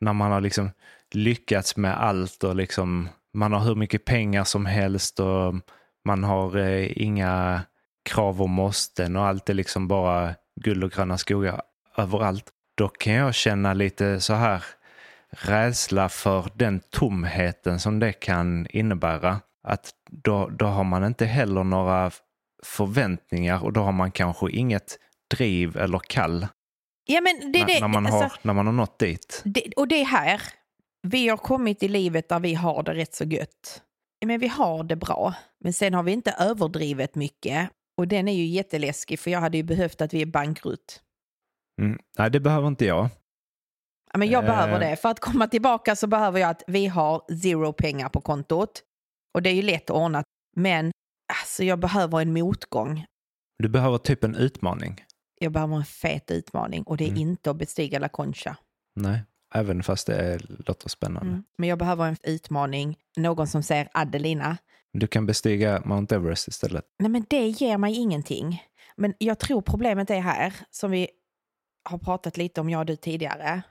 när 0.00 0.12
man 0.12 0.32
har 0.32 0.40
liksom 0.40 0.70
lyckats 1.14 1.76
med 1.76 2.02
allt 2.02 2.44
och 2.44 2.56
liksom 2.56 3.08
man 3.34 3.52
har 3.52 3.60
hur 3.60 3.74
mycket 3.74 4.04
pengar 4.04 4.44
som 4.44 4.66
helst 4.66 5.20
och 5.20 5.54
man 6.04 6.24
har 6.24 6.56
eh, 6.56 7.02
inga 7.02 7.62
krav 8.04 8.42
och 8.42 8.48
måsten 8.48 9.16
och 9.16 9.26
allt 9.26 9.50
är 9.50 9.54
liksom 9.54 9.88
bara 9.88 10.34
guld 10.60 10.84
och 10.84 10.90
gröna 10.90 11.18
skogar 11.18 11.62
överallt. 11.96 12.44
Då 12.76 12.88
kan 12.88 13.12
jag 13.12 13.34
känna 13.34 13.74
lite 13.74 14.20
så 14.20 14.34
här 14.34 14.64
rädsla 15.30 16.08
för 16.08 16.50
den 16.54 16.80
tomheten 16.90 17.80
som 17.80 17.98
det 17.98 18.12
kan 18.12 18.66
innebära. 18.70 19.40
Att 19.68 19.90
då, 20.10 20.48
då 20.48 20.66
har 20.66 20.84
man 20.84 21.04
inte 21.04 21.26
heller 21.26 21.64
några 21.64 22.10
förväntningar 22.62 23.64
och 23.64 23.72
då 23.72 23.80
har 23.80 23.92
man 23.92 24.10
kanske 24.10 24.50
inget 24.50 24.98
driv 25.34 25.76
eller 25.76 25.98
kall 25.98 26.46
Ja, 27.10 27.20
men 27.20 27.52
det, 27.52 27.64
det, 27.64 27.80
när, 27.80 27.88
man 27.88 28.06
alltså, 28.06 28.22
har, 28.22 28.32
när 28.42 28.54
man 28.54 28.66
har 28.66 28.72
nått 28.72 28.98
dit. 28.98 29.42
det, 29.44 29.72
och 29.76 29.88
det 29.88 30.00
är 30.00 30.04
här. 30.04 30.42
Vi 31.02 31.28
har 31.28 31.36
kommit 31.36 31.82
i 31.82 31.88
livet 31.88 32.28
där 32.28 32.40
vi 32.40 32.54
har 32.54 32.82
det 32.82 32.94
rätt 32.94 33.14
så 33.14 33.24
gött. 33.24 33.82
Men 34.26 34.40
vi 34.40 34.48
har 34.48 34.84
det 34.84 34.96
bra. 34.96 35.34
Men 35.64 35.72
sen 35.72 35.94
har 35.94 36.02
vi 36.02 36.12
inte 36.12 36.34
överdrivet 36.38 37.14
mycket. 37.14 37.70
Och 37.96 38.08
den 38.08 38.28
är 38.28 38.32
ju 38.32 38.46
jätteläskig 38.46 39.18
för 39.18 39.30
jag 39.30 39.40
hade 39.40 39.56
ju 39.56 39.62
behövt 39.62 40.00
att 40.00 40.14
vi 40.14 40.22
är 40.22 40.26
bankrutt. 40.26 41.00
Mm. 41.82 41.98
Nej, 42.18 42.30
det 42.30 42.40
behöver 42.40 42.68
inte 42.68 42.84
jag. 42.84 43.08
Men 44.14 44.28
jag 44.28 44.44
Eh. 44.44 44.50
behöver 44.50 44.80
det. 44.80 44.96
För 44.96 45.08
att 45.08 45.20
komma 45.20 45.46
tillbaka 45.46 45.96
så 45.96 46.06
behöver 46.06 46.40
jag 46.40 46.50
att 46.50 46.62
vi 46.66 46.86
har 46.86 47.22
zero 47.42 47.72
pengar 47.72 48.08
på 48.08 48.20
kontot. 48.20 48.82
Och 49.34 49.42
det 49.42 49.50
är 49.50 49.54
ju 49.54 49.62
lätt 49.62 49.90
ordnat. 49.90 50.24
Men 50.56 50.92
alltså, 51.42 51.64
jag 51.64 51.78
behöver 51.78 52.20
en 52.20 52.32
motgång. 52.32 53.04
Du 53.58 53.68
behöver 53.68 53.98
typ 53.98 54.24
en 54.24 54.34
utmaning. 54.34 55.04
Jag 55.40 55.52
behöver 55.52 55.76
en 55.76 55.84
fet 55.84 56.30
utmaning 56.30 56.82
och 56.82 56.96
det 56.96 57.04
är 57.04 57.08
Mm. 57.08 57.20
inte 57.20 57.50
att 57.50 57.56
bestiga 57.56 57.98
La 57.98 58.08
Concha. 58.08 58.56
Nej, 58.96 59.20
även 59.54 59.82
fast 59.82 60.06
det 60.06 60.38
låter 60.66 60.88
spännande. 60.88 61.30
Mm. 61.30 61.44
Men 61.58 61.68
jag 61.68 61.78
behöver 61.78 62.04
en 62.04 62.16
utmaning. 62.22 62.96
Någon 63.16 63.46
som 63.46 63.62
säger 63.62 63.88
Adelina, 63.94 64.56
Du 64.92 65.06
kan 65.06 65.26
bestiga 65.26 65.82
Mount 65.84 66.14
Everest 66.14 66.48
istället. 66.48 66.84
nej 66.98 67.10
men 67.10 67.24
det 67.30 67.48
ger 67.48 67.78
mig 67.78 67.94
ingenting. 67.96 68.62
Men 68.96 69.14
jag 69.18 69.38
tror 69.38 69.62
problemet 69.62 70.10
är 70.10 70.20
här, 70.20 70.54
som 70.70 70.90
vi 70.90 71.08
har 71.90 71.98
pratat 71.98 72.36
lite 72.36 72.60
om 72.60 72.70
jag 72.70 72.78
och 72.80 72.86
du 72.86 72.96
tidigare. 72.96 73.62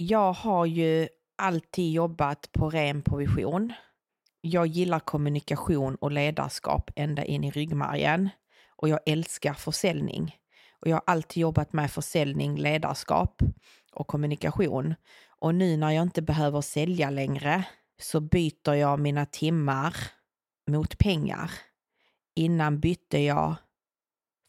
Jag 0.00 0.32
har 0.32 0.66
ju 0.66 1.08
alltid 1.36 1.92
jobbat 1.92 2.52
på 2.52 2.70
ren 2.70 3.02
provision. 3.02 3.72
Jag 4.40 4.66
gillar 4.66 5.00
kommunikation 5.00 5.94
och 5.94 6.12
ledarskap 6.12 6.90
ända 6.96 7.24
in 7.24 7.44
i 7.44 7.50
ryggmärgen. 7.50 8.28
Och 8.76 8.88
jag 8.88 9.00
älskar 9.06 9.54
försäljning. 9.54 10.36
Och 10.80 10.88
jag 10.88 10.96
har 10.96 11.02
alltid 11.06 11.40
jobbat 11.40 11.72
med 11.72 11.90
försäljning, 11.90 12.56
ledarskap 12.56 13.42
och 13.92 14.06
kommunikation. 14.06 14.94
Och 15.40 15.54
nu 15.54 15.76
när 15.76 15.90
jag 15.90 16.02
inte 16.02 16.22
behöver 16.22 16.60
sälja 16.60 17.10
längre 17.10 17.64
så 18.00 18.20
byter 18.20 18.74
jag 18.74 19.00
mina 19.00 19.26
timmar 19.26 19.96
mot 20.70 20.98
pengar. 20.98 21.50
Innan 22.34 22.80
bytte 22.80 23.18
jag 23.18 23.54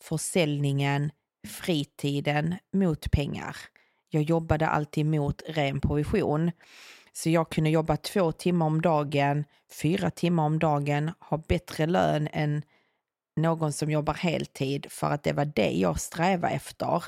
försäljningen, 0.04 1.12
fritiden 1.48 2.56
mot 2.74 3.12
pengar. 3.12 3.56
Jag 4.10 4.24
jobbade 4.24 4.68
alltid 4.68 5.06
mot 5.06 5.42
ren 5.48 5.82
provision. 5.82 6.52
Så 7.14 7.30
jag 7.30 7.50
kunde 7.50 7.70
jobba 7.70 7.98
två 7.98 8.32
timmar 8.32 8.66
om 8.66 8.82
dagen, 8.82 9.46
fyra 9.82 10.12
timmar 10.12 10.46
om 10.46 10.60
dagen, 10.60 11.12
ha 11.20 11.38
bättre 11.38 11.86
lön 11.86 12.28
än 12.32 12.62
någon 13.36 13.74
som 13.74 13.92
jobbar 13.92 14.14
heltid 14.14 14.86
för 14.90 15.12
att 15.12 15.24
det 15.24 15.34
var 15.34 15.46
det 15.46 15.72
jag 15.72 16.00
strävade 16.00 16.54
efter. 16.54 17.04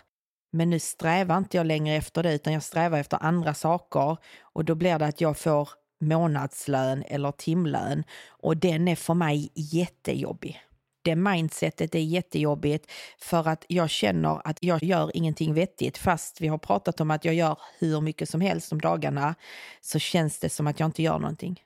Men 0.52 0.70
nu 0.70 0.80
strävar 0.80 1.38
inte 1.38 1.58
jag 1.58 1.66
längre 1.66 1.96
efter 1.96 2.24
det 2.24 2.34
utan 2.34 2.54
jag 2.54 2.64
strävar 2.64 3.00
efter 3.00 3.24
andra 3.24 3.54
saker 3.54 4.18
och 4.42 4.66
då 4.66 4.76
blir 4.76 5.00
det 5.00 5.06
att 5.06 5.22
jag 5.22 5.38
får 5.38 5.70
månadslön 6.02 7.04
eller 7.08 7.32
timlön 7.32 8.04
och 8.28 8.58
den 8.58 8.88
är 8.88 8.96
för 8.96 9.14
mig 9.14 9.50
jättejobbig. 9.56 10.62
Det 11.02 11.16
mindsetet 11.16 11.96
är 11.96 12.00
jättejobbigt 12.00 12.92
för 13.20 13.48
att 13.48 13.66
jag 13.68 13.90
känner 13.90 14.48
att 14.48 14.58
jag 14.62 14.84
gör 14.84 15.12
ingenting 15.14 15.54
vettigt 15.54 15.98
fast 15.98 16.42
vi 16.42 16.48
har 16.48 16.58
pratat 16.58 17.02
om 17.02 17.12
att 17.12 17.26
jag 17.26 17.36
gör 17.36 17.58
hur 17.80 18.02
mycket 18.02 18.30
som 18.30 18.42
helst 18.42 18.72
om 18.72 18.82
dagarna 18.82 19.36
så 19.82 20.00
känns 20.00 20.40
det 20.40 20.50
som 20.50 20.68
att 20.68 20.80
jag 20.80 20.88
inte 20.88 21.04
gör 21.04 21.20
någonting. 21.20 21.62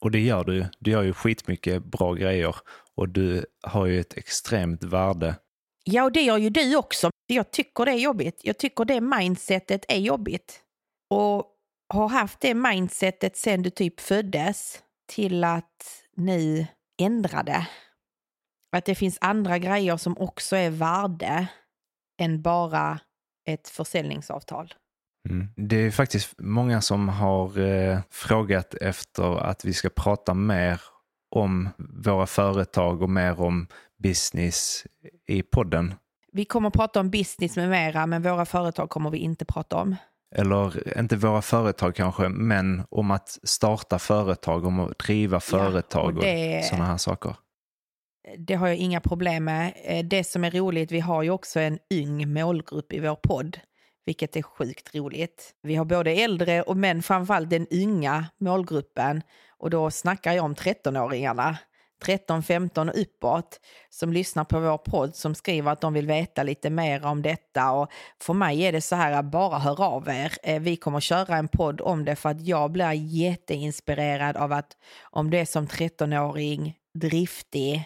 Och 0.00 0.10
det 0.10 0.20
gör 0.20 0.44
du. 0.44 0.66
Du 0.78 0.90
gör 0.90 1.02
ju 1.02 1.12
skitmycket 1.12 1.84
bra 1.84 2.12
grejer 2.12 2.56
och 2.94 3.08
du 3.08 3.46
har 3.62 3.86
ju 3.86 4.00
ett 4.00 4.16
extremt 4.16 4.84
värde. 4.84 5.36
Ja, 5.84 6.04
och 6.04 6.12
det 6.12 6.22
gör 6.22 6.38
ju 6.38 6.50
du 6.50 6.76
också. 6.76 7.10
Jag 7.26 7.50
tycker 7.50 7.84
det 7.84 7.90
är 7.92 7.98
jobbigt. 7.98 8.40
Jag 8.42 8.58
tycker 8.58 8.84
det 8.84 9.00
mindsetet 9.00 9.84
är 9.88 9.98
jobbigt. 9.98 10.60
Och 11.10 11.46
har 11.88 12.08
haft 12.08 12.40
det 12.40 12.54
mindsetet 12.54 13.36
sen 13.36 13.62
du 13.62 13.70
typ 13.70 14.00
föddes 14.00 14.82
till 15.06 15.44
att 15.44 16.04
nu 16.16 16.66
ändra 16.98 17.42
det. 17.42 17.66
Att 18.72 18.84
det 18.84 18.94
finns 18.94 19.18
andra 19.20 19.58
grejer 19.58 19.96
som 19.96 20.18
också 20.18 20.56
är 20.56 20.70
värde 20.70 21.48
än 22.20 22.42
bara 22.42 22.98
ett 23.48 23.68
försäljningsavtal. 23.68 24.74
Mm. 25.28 25.48
Det 25.56 25.76
är 25.76 25.90
faktiskt 25.90 26.34
många 26.38 26.80
som 26.80 27.08
har 27.08 27.58
eh, 27.58 27.98
frågat 28.10 28.74
efter 28.74 29.38
att 29.40 29.64
vi 29.64 29.72
ska 29.72 29.88
prata 29.88 30.34
mer 30.34 30.80
om 31.34 31.68
våra 32.04 32.26
företag 32.26 33.02
och 33.02 33.10
mer 33.10 33.40
om 33.40 33.66
business 34.02 34.84
i 35.28 35.42
podden. 35.42 35.94
Vi 36.32 36.44
kommer 36.44 36.70
prata 36.70 37.00
om 37.00 37.10
business 37.10 37.56
med 37.56 37.70
mera, 37.70 38.06
men 38.06 38.22
våra 38.22 38.44
företag 38.46 38.90
kommer 38.90 39.10
vi 39.10 39.18
inte 39.18 39.44
prata 39.44 39.76
om. 39.76 39.96
Eller 40.34 40.98
inte 40.98 41.16
våra 41.16 41.42
företag 41.42 41.94
kanske, 41.94 42.28
men 42.28 42.82
om 42.90 43.10
att 43.10 43.38
starta 43.42 43.98
företag, 43.98 44.64
om 44.64 44.80
att 44.80 44.98
driva 44.98 45.40
företag 45.40 46.16
och 46.16 46.22
det- 46.22 46.58
och 46.58 46.64
sådana 46.64 46.84
här 46.86 46.96
saker. 46.96 47.36
Det 48.38 48.54
har 48.54 48.68
jag 48.68 48.76
inga 48.76 49.00
problem 49.00 49.44
med. 49.44 49.72
Eh, 49.84 50.04
det 50.04 50.24
som 50.24 50.44
är 50.44 50.50
roligt, 50.50 50.92
vi 50.92 51.00
har 51.00 51.22
ju 51.22 51.30
också 51.30 51.60
en 51.60 51.78
ung 51.94 52.32
målgrupp 52.32 52.92
i 52.92 53.00
vår 53.00 53.14
podd, 53.14 53.60
vilket 54.06 54.36
är 54.36 54.42
sjukt 54.42 54.94
roligt. 54.94 55.54
Vi 55.62 55.74
har 55.74 55.84
både 55.84 56.10
äldre 56.10 56.62
och 56.62 56.76
men 56.76 57.02
framförallt 57.02 57.50
den 57.50 57.66
unga 57.70 58.26
målgruppen 58.40 59.22
och 59.58 59.70
då 59.70 59.90
snackar 59.90 60.32
jag 60.32 60.44
om 60.44 60.54
13-åringarna. 60.54 61.56
13, 62.02 62.42
15 62.42 62.88
och 62.88 63.00
uppåt 63.00 63.60
som 63.90 64.12
lyssnar 64.12 64.44
på 64.44 64.60
vår 64.60 64.78
podd 64.78 65.16
som 65.16 65.34
skriver 65.34 65.72
att 65.72 65.80
de 65.80 65.92
vill 65.92 66.06
veta 66.06 66.42
lite 66.42 66.70
mer 66.70 67.06
om 67.06 67.22
detta. 67.22 67.72
Och 67.72 67.92
för 68.20 68.34
mig 68.34 68.62
är 68.62 68.72
det 68.72 68.80
så 68.80 68.96
här, 68.96 69.22
bara 69.22 69.58
hör 69.58 69.82
av 69.82 70.08
er. 70.08 70.32
Eh, 70.42 70.60
vi 70.60 70.76
kommer 70.76 71.00
köra 71.00 71.36
en 71.36 71.48
podd 71.48 71.80
om 71.80 72.04
det 72.04 72.16
för 72.16 72.28
att 72.28 72.46
jag 72.46 72.72
blir 72.72 72.92
jätteinspirerad 72.92 74.36
av 74.36 74.52
att 74.52 74.76
om 75.02 75.30
du 75.30 75.38
är 75.38 75.44
som 75.44 75.66
13-åring, 75.66 76.76
driftig, 76.94 77.84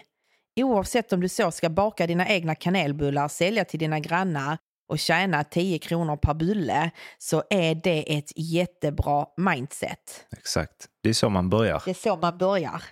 oavsett 0.55 1.13
om 1.13 1.21
du 1.21 1.29
så 1.29 1.51
ska 1.51 1.69
baka 1.69 2.07
dina 2.07 2.27
egna 2.27 2.55
kanelbullar, 2.55 3.27
sälja 3.27 3.65
till 3.65 3.79
dina 3.79 3.99
grannar 3.99 4.57
och 4.89 4.99
tjäna 4.99 5.43
10 5.43 5.79
kronor 5.79 6.17
per 6.17 6.33
bulle 6.33 6.91
så 7.17 7.43
är 7.49 7.75
det 7.75 8.17
ett 8.17 8.31
jättebra 8.35 9.25
mindset. 9.37 10.25
Exakt. 10.37 10.87
Det 11.03 11.09
är 11.09 11.13
så 11.13 11.29
man 11.29 11.49
börjar. 11.49 11.81
Det 11.85 11.91
är 11.91 11.95
så 11.95 12.15
man 12.15 12.37
börjar. 12.37 12.83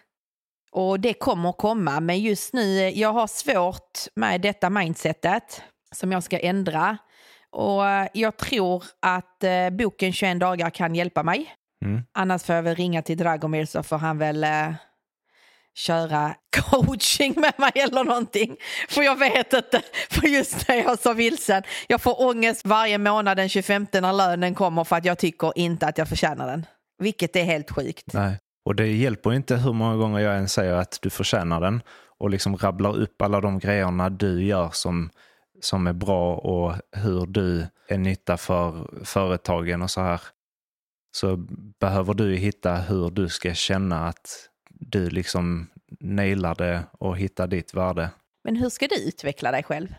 Och 0.72 1.00
det 1.00 1.14
kommer 1.14 1.52
komma, 1.52 2.00
men 2.00 2.20
just 2.20 2.54
nu, 2.54 2.90
jag 2.90 3.14
har 3.14 3.28
svårt 3.28 4.00
med 4.16 4.42
detta 4.42 4.70
mindsetet 4.70 5.62
som 5.96 6.12
jag 6.12 6.24
ska 6.24 6.40
ändra. 6.40 6.98
Och 7.50 7.84
jag 8.14 8.38
tror 8.38 8.84
att 9.00 9.44
eh, 9.44 9.70
boken 9.70 10.14
21 10.14 10.40
dagar 10.40 10.70
kan 10.70 10.96
hjälpa 10.96 11.24
mig. 11.24 11.56
Mm. 11.86 12.02
Annars 12.14 12.44
får 12.44 12.56
jag 12.56 12.64
väl 12.64 12.76
ringa 12.76 13.02
till 13.02 13.18
Dragomir 13.18 13.66
så 13.66 13.84
får 13.84 13.98
han 13.98 14.18
väl 14.18 14.44
eh, 14.44 14.74
köra 15.76 16.36
coaching 16.70 17.34
med 17.38 17.54
mig 17.58 17.72
eller 17.76 18.04
någonting. 18.04 18.56
För 18.90 19.02
jag 19.02 19.20
vet 19.20 19.54
inte, 19.54 19.82
för 20.10 20.28
just 20.28 20.68
när 20.68 20.76
jag 20.76 20.92
är 20.92 20.98
så 20.98 21.14
vilsen. 21.14 21.64
Jag 21.88 22.02
får 22.02 22.22
ångest 22.22 22.66
varje 22.66 22.98
månad 22.98 23.38
den 23.38 23.50
25 23.50 23.88
när 23.94 24.14
lönen 24.14 24.56
kommer 24.56 24.84
för 24.84 24.96
att 24.96 25.06
jag 25.06 25.18
tycker 25.18 25.52
inte 25.56 25.88
att 25.88 25.98
jag 25.98 26.10
förtjänar 26.10 26.48
den. 26.48 26.66
Vilket 27.00 27.36
är 27.36 27.44
helt 27.44 27.72
sjukt. 27.72 28.14
Nej. 28.14 28.40
Och 28.66 28.76
det 28.76 28.88
hjälper 28.88 29.34
inte 29.34 29.56
hur 29.56 29.74
många 29.74 29.96
gånger 29.96 30.20
jag 30.20 30.38
än 30.38 30.50
säger 30.50 30.74
att 30.74 31.00
du 31.02 31.10
förtjänar 31.10 31.62
den 31.62 31.82
och 32.20 32.30
liksom 32.30 32.58
rabblar 32.58 32.98
upp 32.98 33.22
alla 33.22 33.42
de 33.42 33.60
grejerna 33.60 34.10
du 34.10 34.44
gör 34.44 34.70
som, 34.74 35.10
som 35.62 35.88
är 35.88 35.94
bra 35.94 36.36
och 36.36 36.76
hur 36.92 37.26
du 37.26 37.68
är 37.88 37.98
nytta 37.98 38.38
för 38.38 38.90
företagen 39.06 39.82
och 39.82 39.92
så 39.92 40.02
här. 40.02 40.22
Så 41.12 41.38
behöver 41.80 42.14
du 42.14 42.36
hitta 42.36 42.76
hur 42.76 43.10
du 43.10 43.30
ska 43.30 43.54
känna 43.54 44.08
att 44.08 44.51
du 44.82 45.10
liksom 45.10 45.68
nailar 46.00 46.56
det 46.56 46.84
och 46.92 47.18
hittar 47.18 47.48
ditt 47.48 47.74
värde. 47.74 48.10
Men 48.44 48.56
hur 48.56 48.70
ska 48.70 48.88
du 48.88 48.96
utveckla 48.96 49.52
dig 49.52 49.64
själv? 49.64 49.96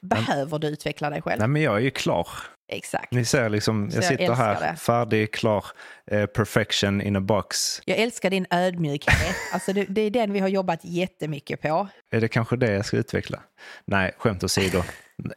Behöver 0.00 0.58
du 0.58 0.68
utveckla 0.68 1.10
dig 1.10 1.22
själv? 1.22 1.38
Nej 1.38 1.48
men 1.48 1.62
jag 1.62 1.76
är 1.76 1.80
ju 1.80 1.90
klar. 1.90 2.28
Exakt. 2.72 3.12
Ni 3.12 3.24
ser 3.24 3.48
liksom, 3.48 3.90
jag 3.92 3.96
jag 3.96 4.04
sitter 4.04 4.34
här 4.34 4.60
det. 4.60 4.76
färdig, 4.76 5.32
klar, 5.32 5.64
eh, 6.10 6.26
perfection 6.26 7.00
in 7.02 7.16
a 7.16 7.20
box. 7.20 7.80
Jag 7.84 7.98
älskar 7.98 8.30
din 8.30 8.46
ödmjukhet. 8.50 9.36
Alltså 9.52 9.72
det, 9.72 9.84
det 9.84 10.00
är 10.00 10.10
den 10.10 10.32
vi 10.32 10.40
har 10.40 10.48
jobbat 10.48 10.80
jättemycket 10.82 11.62
på. 11.62 11.88
Är 12.10 12.20
det 12.20 12.28
kanske 12.28 12.56
det 12.56 12.72
jag 12.72 12.86
ska 12.86 12.96
utveckla? 12.96 13.40
Nej, 13.84 14.14
skämt 14.18 14.44
åsido. 14.44 14.82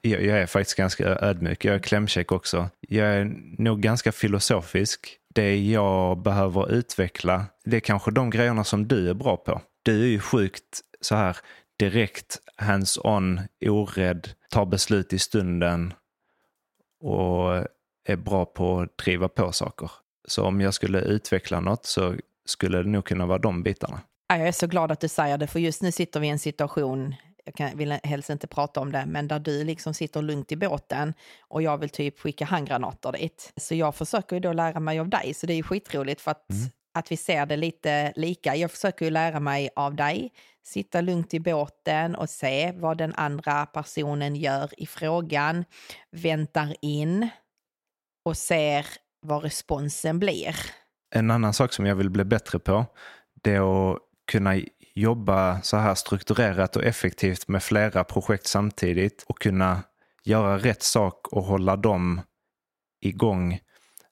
Jag, 0.01 0.21
jag 0.23 0.37
är 0.37 0.45
faktiskt 0.45 0.77
ganska 0.77 1.05
ödmjuk. 1.05 1.65
Jag 1.65 1.75
är 1.75 1.79
klämkäck 1.79 2.31
också. 2.31 2.69
Jag 2.79 3.07
är 3.07 3.25
nog 3.57 3.81
ganska 3.81 4.11
filosofisk. 4.11 5.17
Det 5.33 5.57
jag 5.57 6.17
behöver 6.17 6.71
utveckla, 6.71 7.45
det 7.65 7.75
är 7.75 7.79
kanske 7.79 8.11
de 8.11 8.29
grejerna 8.29 8.63
som 8.63 8.87
du 8.87 9.09
är 9.09 9.13
bra 9.13 9.37
på. 9.37 9.61
Du 9.83 10.03
är 10.03 10.07
ju 10.07 10.19
sjukt 10.19 10.81
så 11.01 11.15
här 11.15 11.37
direkt, 11.79 12.39
hands-on, 12.57 13.41
orädd, 13.65 14.29
tar 14.49 14.65
beslut 14.65 15.13
i 15.13 15.19
stunden 15.19 15.93
och 17.03 17.65
är 18.07 18.15
bra 18.15 18.45
på 18.45 18.79
att 18.79 18.97
driva 18.97 19.27
på 19.27 19.51
saker. 19.51 19.91
Så 20.27 20.45
om 20.45 20.61
jag 20.61 20.73
skulle 20.73 21.01
utveckla 21.01 21.59
något 21.59 21.85
så 21.85 22.15
skulle 22.45 22.77
det 22.77 22.89
nog 22.89 23.05
kunna 23.05 23.25
vara 23.25 23.37
de 23.37 23.63
bitarna. 23.63 24.01
Jag 24.27 24.47
är 24.47 24.51
så 24.51 24.67
glad 24.67 24.91
att 24.91 24.99
du 24.99 25.07
säger 25.07 25.37
det, 25.37 25.47
för 25.47 25.59
just 25.59 25.81
nu 25.81 25.91
sitter 25.91 26.19
vi 26.19 26.27
i 26.27 26.29
en 26.29 26.39
situation, 26.39 27.15
jag 27.45 27.55
kan, 27.55 27.77
vill 27.77 27.91
helst 28.03 28.29
inte 28.29 28.47
prata 28.47 28.79
om 28.79 28.91
det, 28.91 29.05
men 29.05 29.27
där 29.27 29.39
du 29.39 29.63
liksom 29.63 29.93
sitter 29.93 30.21
lugnt 30.21 30.51
i 30.51 30.55
båten 30.55 31.13
och 31.41 31.61
jag 31.61 31.77
vill 31.77 31.89
typ 31.89 32.19
skicka 32.19 32.45
handgranater 32.45 33.11
dit. 33.11 33.53
Så 33.57 33.75
jag 33.75 33.95
försöker 33.95 34.35
ju 34.35 34.39
då 34.39 34.53
lära 34.53 34.79
mig 34.79 34.99
av 34.99 35.09
dig, 35.09 35.33
så 35.33 35.45
det 35.45 35.53
är 35.53 35.57
ju 35.57 35.63
skitroligt 35.63 36.21
för 36.21 36.31
att 36.31 36.45
att 36.93 37.11
vi 37.11 37.17
ser 37.17 37.45
det 37.45 37.57
lite 37.57 38.13
lika. 38.15 38.55
Jag 38.55 38.71
försöker 38.71 39.05
ju 39.05 39.11
lära 39.11 39.39
mig 39.39 39.69
av 39.75 39.95
dig, 39.95 40.31
sitta 40.63 41.01
lugnt 41.01 41.33
i 41.33 41.39
båten 41.39 42.15
och 42.15 42.29
se 42.29 42.71
vad 42.71 42.97
den 42.97 43.13
andra 43.15 43.65
personen 43.65 44.35
gör 44.35 44.69
i 44.77 44.85
frågan, 44.85 45.65
väntar 46.11 46.75
in 46.81 47.29
och 48.25 48.37
ser 48.37 48.85
vad 49.21 49.43
responsen 49.43 50.19
blir. 50.19 50.55
En 51.15 51.31
annan 51.31 51.53
sak 51.53 51.73
som 51.73 51.85
jag 51.85 51.95
vill 51.95 52.09
bli 52.09 52.23
bättre 52.23 52.59
på, 52.59 52.85
det 53.41 53.55
är 53.55 53.91
att 53.91 53.99
kunna 54.31 54.55
jobba 54.93 55.61
så 55.61 55.77
här 55.77 55.95
strukturerat 55.95 56.75
och 56.75 56.83
effektivt 56.83 57.47
med 57.47 57.63
flera 57.63 58.03
projekt 58.03 58.47
samtidigt 58.47 59.23
och 59.27 59.39
kunna 59.39 59.83
göra 60.23 60.57
rätt 60.57 60.83
sak 60.83 61.27
och 61.27 61.43
hålla 61.43 61.75
dem 61.75 62.21
igång 63.01 63.59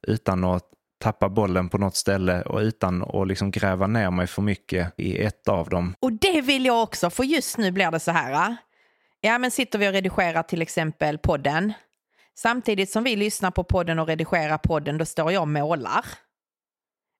utan 0.07 0.43
att 0.43 0.63
tappa 0.99 1.29
bollen 1.29 1.69
på 1.69 1.77
något 1.77 1.95
ställe 1.95 2.41
och 2.41 2.59
utan 2.59 3.03
att 3.03 3.27
liksom 3.27 3.51
gräva 3.51 3.87
ner 3.87 4.11
mig 4.11 4.27
för 4.27 4.41
mycket 4.41 4.93
i 4.97 5.17
ett 5.23 5.47
av 5.47 5.69
dem. 5.69 5.95
Och 5.99 6.13
det 6.13 6.41
vill 6.41 6.65
jag 6.65 6.83
också, 6.83 7.09
för 7.09 7.23
just 7.23 7.57
nu 7.57 7.71
blir 7.71 7.91
det 7.91 7.99
så 7.99 8.11
här. 8.11 8.57
Ja, 9.21 9.37
men 9.37 9.51
sitter 9.51 9.79
vi 9.79 9.87
och 9.87 9.93
redigerar 9.93 10.43
till 10.43 10.61
exempel 10.61 11.17
podden. 11.17 11.73
Samtidigt 12.35 12.91
som 12.91 13.03
vi 13.03 13.15
lyssnar 13.15 13.51
på 13.51 13.63
podden 13.63 13.99
och 13.99 14.07
redigerar 14.07 14.57
podden, 14.57 14.97
då 14.97 15.05
står 15.05 15.31
jag 15.31 15.41
och 15.41 15.47
målar. 15.47 16.05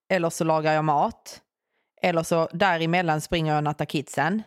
Eller 0.09 0.29
så 0.29 0.43
lagar 0.43 0.73
jag 0.73 0.85
mat. 0.85 1.41
Eller 2.01 2.23
så 2.23 2.49
däremellan 2.53 3.21
springer 3.21 3.51
jag 3.51 3.57
och 3.57 3.63
nattar 3.63 3.85
kidsen. 3.85 4.43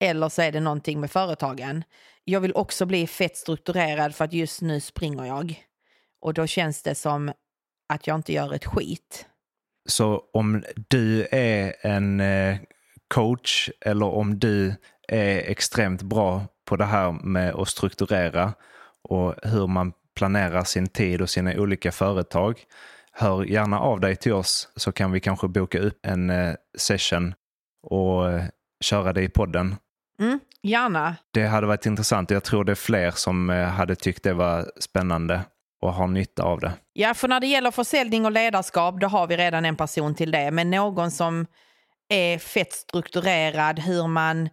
Eller 0.00 0.28
så 0.28 0.42
är 0.42 0.52
det 0.52 0.60
någonting 0.60 1.00
med 1.00 1.10
företagen. 1.10 1.84
Jag 2.24 2.40
vill 2.40 2.54
också 2.54 2.86
bli 2.86 3.06
fett 3.06 3.36
strukturerad 3.36 4.14
för 4.14 4.24
att 4.24 4.32
just 4.32 4.62
nu 4.62 4.80
springer 4.80 5.24
jag. 5.24 5.64
Och 6.20 6.34
då 6.34 6.46
känns 6.46 6.82
det 6.82 6.94
som 6.94 7.32
att 7.88 8.06
jag 8.06 8.14
inte 8.14 8.32
gör 8.32 8.54
ett 8.54 8.64
skit. 8.64 9.26
Så 9.88 10.22
om 10.32 10.64
du 10.88 11.26
är 11.30 11.74
en 11.80 12.20
eh, 12.20 12.56
coach 13.08 13.70
eller 13.80 14.06
om 14.06 14.38
du 14.38 14.74
är 15.08 15.38
extremt 15.38 16.02
bra 16.02 16.42
på 16.64 16.76
det 16.76 16.84
här 16.84 17.12
med 17.12 17.54
att 17.54 17.68
strukturera 17.68 18.52
och 19.02 19.34
hur 19.42 19.66
man 19.66 19.92
planerar 20.14 20.64
sin 20.64 20.86
tid 20.86 21.22
och 21.22 21.30
sina 21.30 21.54
olika 21.54 21.92
företag. 21.92 22.64
Hör 23.16 23.44
gärna 23.44 23.80
av 23.80 24.00
dig 24.00 24.16
till 24.16 24.32
oss 24.32 24.68
så 24.76 24.92
kan 24.92 25.12
vi 25.12 25.20
kanske 25.20 25.48
boka 25.48 25.78
upp 25.78 26.06
en 26.06 26.30
eh, 26.30 26.54
session 26.78 27.34
och 27.82 28.30
eh, 28.30 28.44
köra 28.80 29.12
det 29.12 29.22
i 29.22 29.28
podden. 29.28 29.76
Mm, 30.20 30.40
gärna. 30.62 31.16
Det 31.30 31.46
hade 31.46 31.66
varit 31.66 31.86
intressant. 31.86 32.30
Jag 32.30 32.44
tror 32.44 32.64
det 32.64 32.72
är 32.72 32.76
fler 32.76 33.10
som 33.10 33.48
hade 33.48 33.94
tyckt 33.94 34.22
det 34.22 34.32
var 34.32 34.70
spännande 34.80 35.40
och 35.82 35.94
har 35.94 36.06
nytta 36.06 36.42
av 36.42 36.60
det. 36.60 36.72
Ja, 36.92 37.14
för 37.14 37.28
när 37.28 37.40
det 37.40 37.46
gäller 37.46 37.70
försäljning 37.70 38.24
och 38.24 38.32
ledarskap, 38.32 39.00
då 39.00 39.06
har 39.06 39.26
vi 39.26 39.36
redan 39.36 39.64
en 39.64 39.76
person 39.76 40.14
till 40.14 40.30
det. 40.30 40.50
Men 40.50 40.70
någon 40.70 41.10
som 41.10 41.46
är 42.08 42.38
fett 42.38 42.72
strukturerad, 42.72 43.78
hur 43.78 44.06
man 44.06 44.48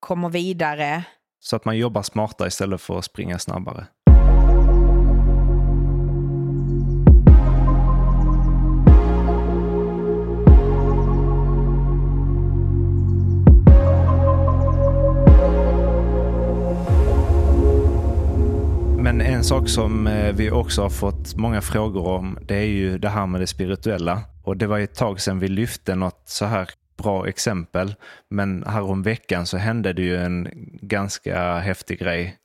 kommer 0.00 0.28
vidare. 0.28 1.04
Så 1.40 1.56
att 1.56 1.64
man 1.64 1.76
jobbar 1.76 2.02
smartare 2.02 2.48
istället 2.48 2.80
för 2.80 2.98
att 2.98 3.04
springa 3.04 3.38
snabbare. 3.38 3.86
Men 19.06 19.20
en 19.20 19.44
sak 19.44 19.68
som 19.68 20.06
eh, 20.06 20.34
vi 20.34 20.50
också 20.50 20.82
har 20.82 20.90
fått 20.90 21.36
många 21.36 21.60
frågor 21.60 22.06
om, 22.06 22.38
det 22.42 22.54
är 22.54 22.64
ju 22.64 22.98
det 22.98 23.08
här 23.08 23.26
med 23.26 23.40
det 23.40 23.46
spirituella. 23.46 24.22
Och 24.44 24.56
det 24.56 24.66
var 24.66 24.78
ett 24.78 24.94
tag 24.94 25.20
sedan 25.20 25.38
vi 25.38 25.48
lyfte 25.48 25.94
något 25.94 26.22
så 26.24 26.44
här 26.44 26.70
bra 26.96 27.28
exempel. 27.28 27.94
Men 28.28 28.64
häromveckan 28.66 29.02
veckan 29.02 29.46
så 29.46 29.56
hände 29.56 29.92
det 29.92 30.02
ju 30.02 30.16
en 30.16 30.48
ganska 30.82 31.58
häftig 31.58 31.98
grej. 31.98 32.36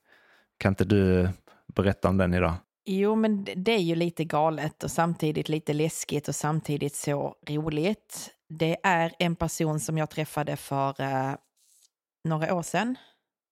Kan 0.58 0.72
inte 0.72 0.84
du 0.84 1.28
berätta 1.74 2.08
om 2.08 2.16
den 2.16 2.34
idag? 2.34 2.54
Jo, 2.84 3.14
men 3.14 3.44
det 3.56 3.72
är 3.72 3.82
ju 3.82 3.94
lite 3.94 4.24
galet 4.24 4.84
och 4.84 4.90
samtidigt 4.90 5.48
lite 5.48 5.72
läskigt 5.72 6.28
och 6.28 6.34
samtidigt 6.34 6.94
så 6.94 7.34
roligt. 7.48 8.30
Det 8.48 8.76
är 8.82 9.12
en 9.18 9.36
person 9.36 9.80
som 9.80 9.98
jag 9.98 10.10
träffade 10.10 10.56
för 10.56 11.00
eh, 11.00 11.34
några 12.24 12.54
år 12.54 12.62
sedan 12.62 12.96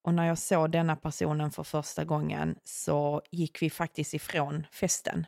och 0.03 0.15
när 0.15 0.27
jag 0.27 0.39
såg 0.39 0.71
denna 0.71 0.97
personen 0.97 1.51
för 1.51 1.63
första 1.63 2.05
gången 2.05 2.59
så 2.65 3.23
gick 3.31 3.63
vi 3.63 3.71
faktiskt 3.71 4.15
ifrån 4.15 4.67
festen. 4.73 5.27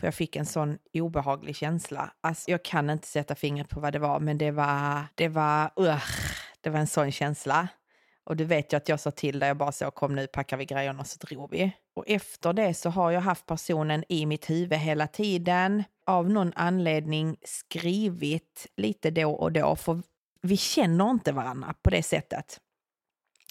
För 0.00 0.06
jag 0.06 0.14
fick 0.14 0.36
en 0.36 0.46
sån 0.46 0.78
obehaglig 0.94 1.56
känsla. 1.56 2.12
Alltså, 2.20 2.50
jag 2.50 2.64
kan 2.64 2.90
inte 2.90 3.08
sätta 3.08 3.34
fingret 3.34 3.68
på 3.68 3.80
vad 3.80 3.92
det 3.92 3.98
var, 3.98 4.20
men 4.20 4.38
det 4.38 4.50
var, 4.50 5.04
det 5.14 5.28
var, 5.28 5.70
uh, 5.80 6.04
det 6.60 6.70
var 6.70 6.78
en 6.78 6.86
sån 6.86 7.12
känsla. 7.12 7.68
Och 8.24 8.36
du 8.36 8.44
vet 8.44 8.72
ju 8.72 8.76
att 8.76 8.88
jag 8.88 9.00
sa 9.00 9.10
till 9.10 9.38
dig, 9.38 9.48
jag 9.48 9.56
bara 9.56 9.72
så 9.72 9.90
kom 9.90 10.14
nu 10.14 10.26
packar 10.26 10.56
vi 10.56 10.64
grejerna 10.64 11.00
och 11.00 11.06
så 11.06 11.26
drog 11.26 11.50
vi. 11.50 11.72
Och 11.94 12.04
efter 12.08 12.52
det 12.52 12.74
så 12.74 12.90
har 12.90 13.10
jag 13.10 13.20
haft 13.20 13.46
personen 13.46 14.04
i 14.08 14.26
mitt 14.26 14.50
huvud 14.50 14.78
hela 14.78 15.06
tiden. 15.06 15.84
Av 16.06 16.30
någon 16.30 16.52
anledning 16.56 17.36
skrivit 17.44 18.66
lite 18.76 19.10
då 19.10 19.32
och 19.32 19.52
då, 19.52 19.76
för 19.76 20.02
vi 20.42 20.56
känner 20.56 21.10
inte 21.10 21.32
varandra 21.32 21.74
på 21.82 21.90
det 21.90 22.02
sättet. 22.02 22.60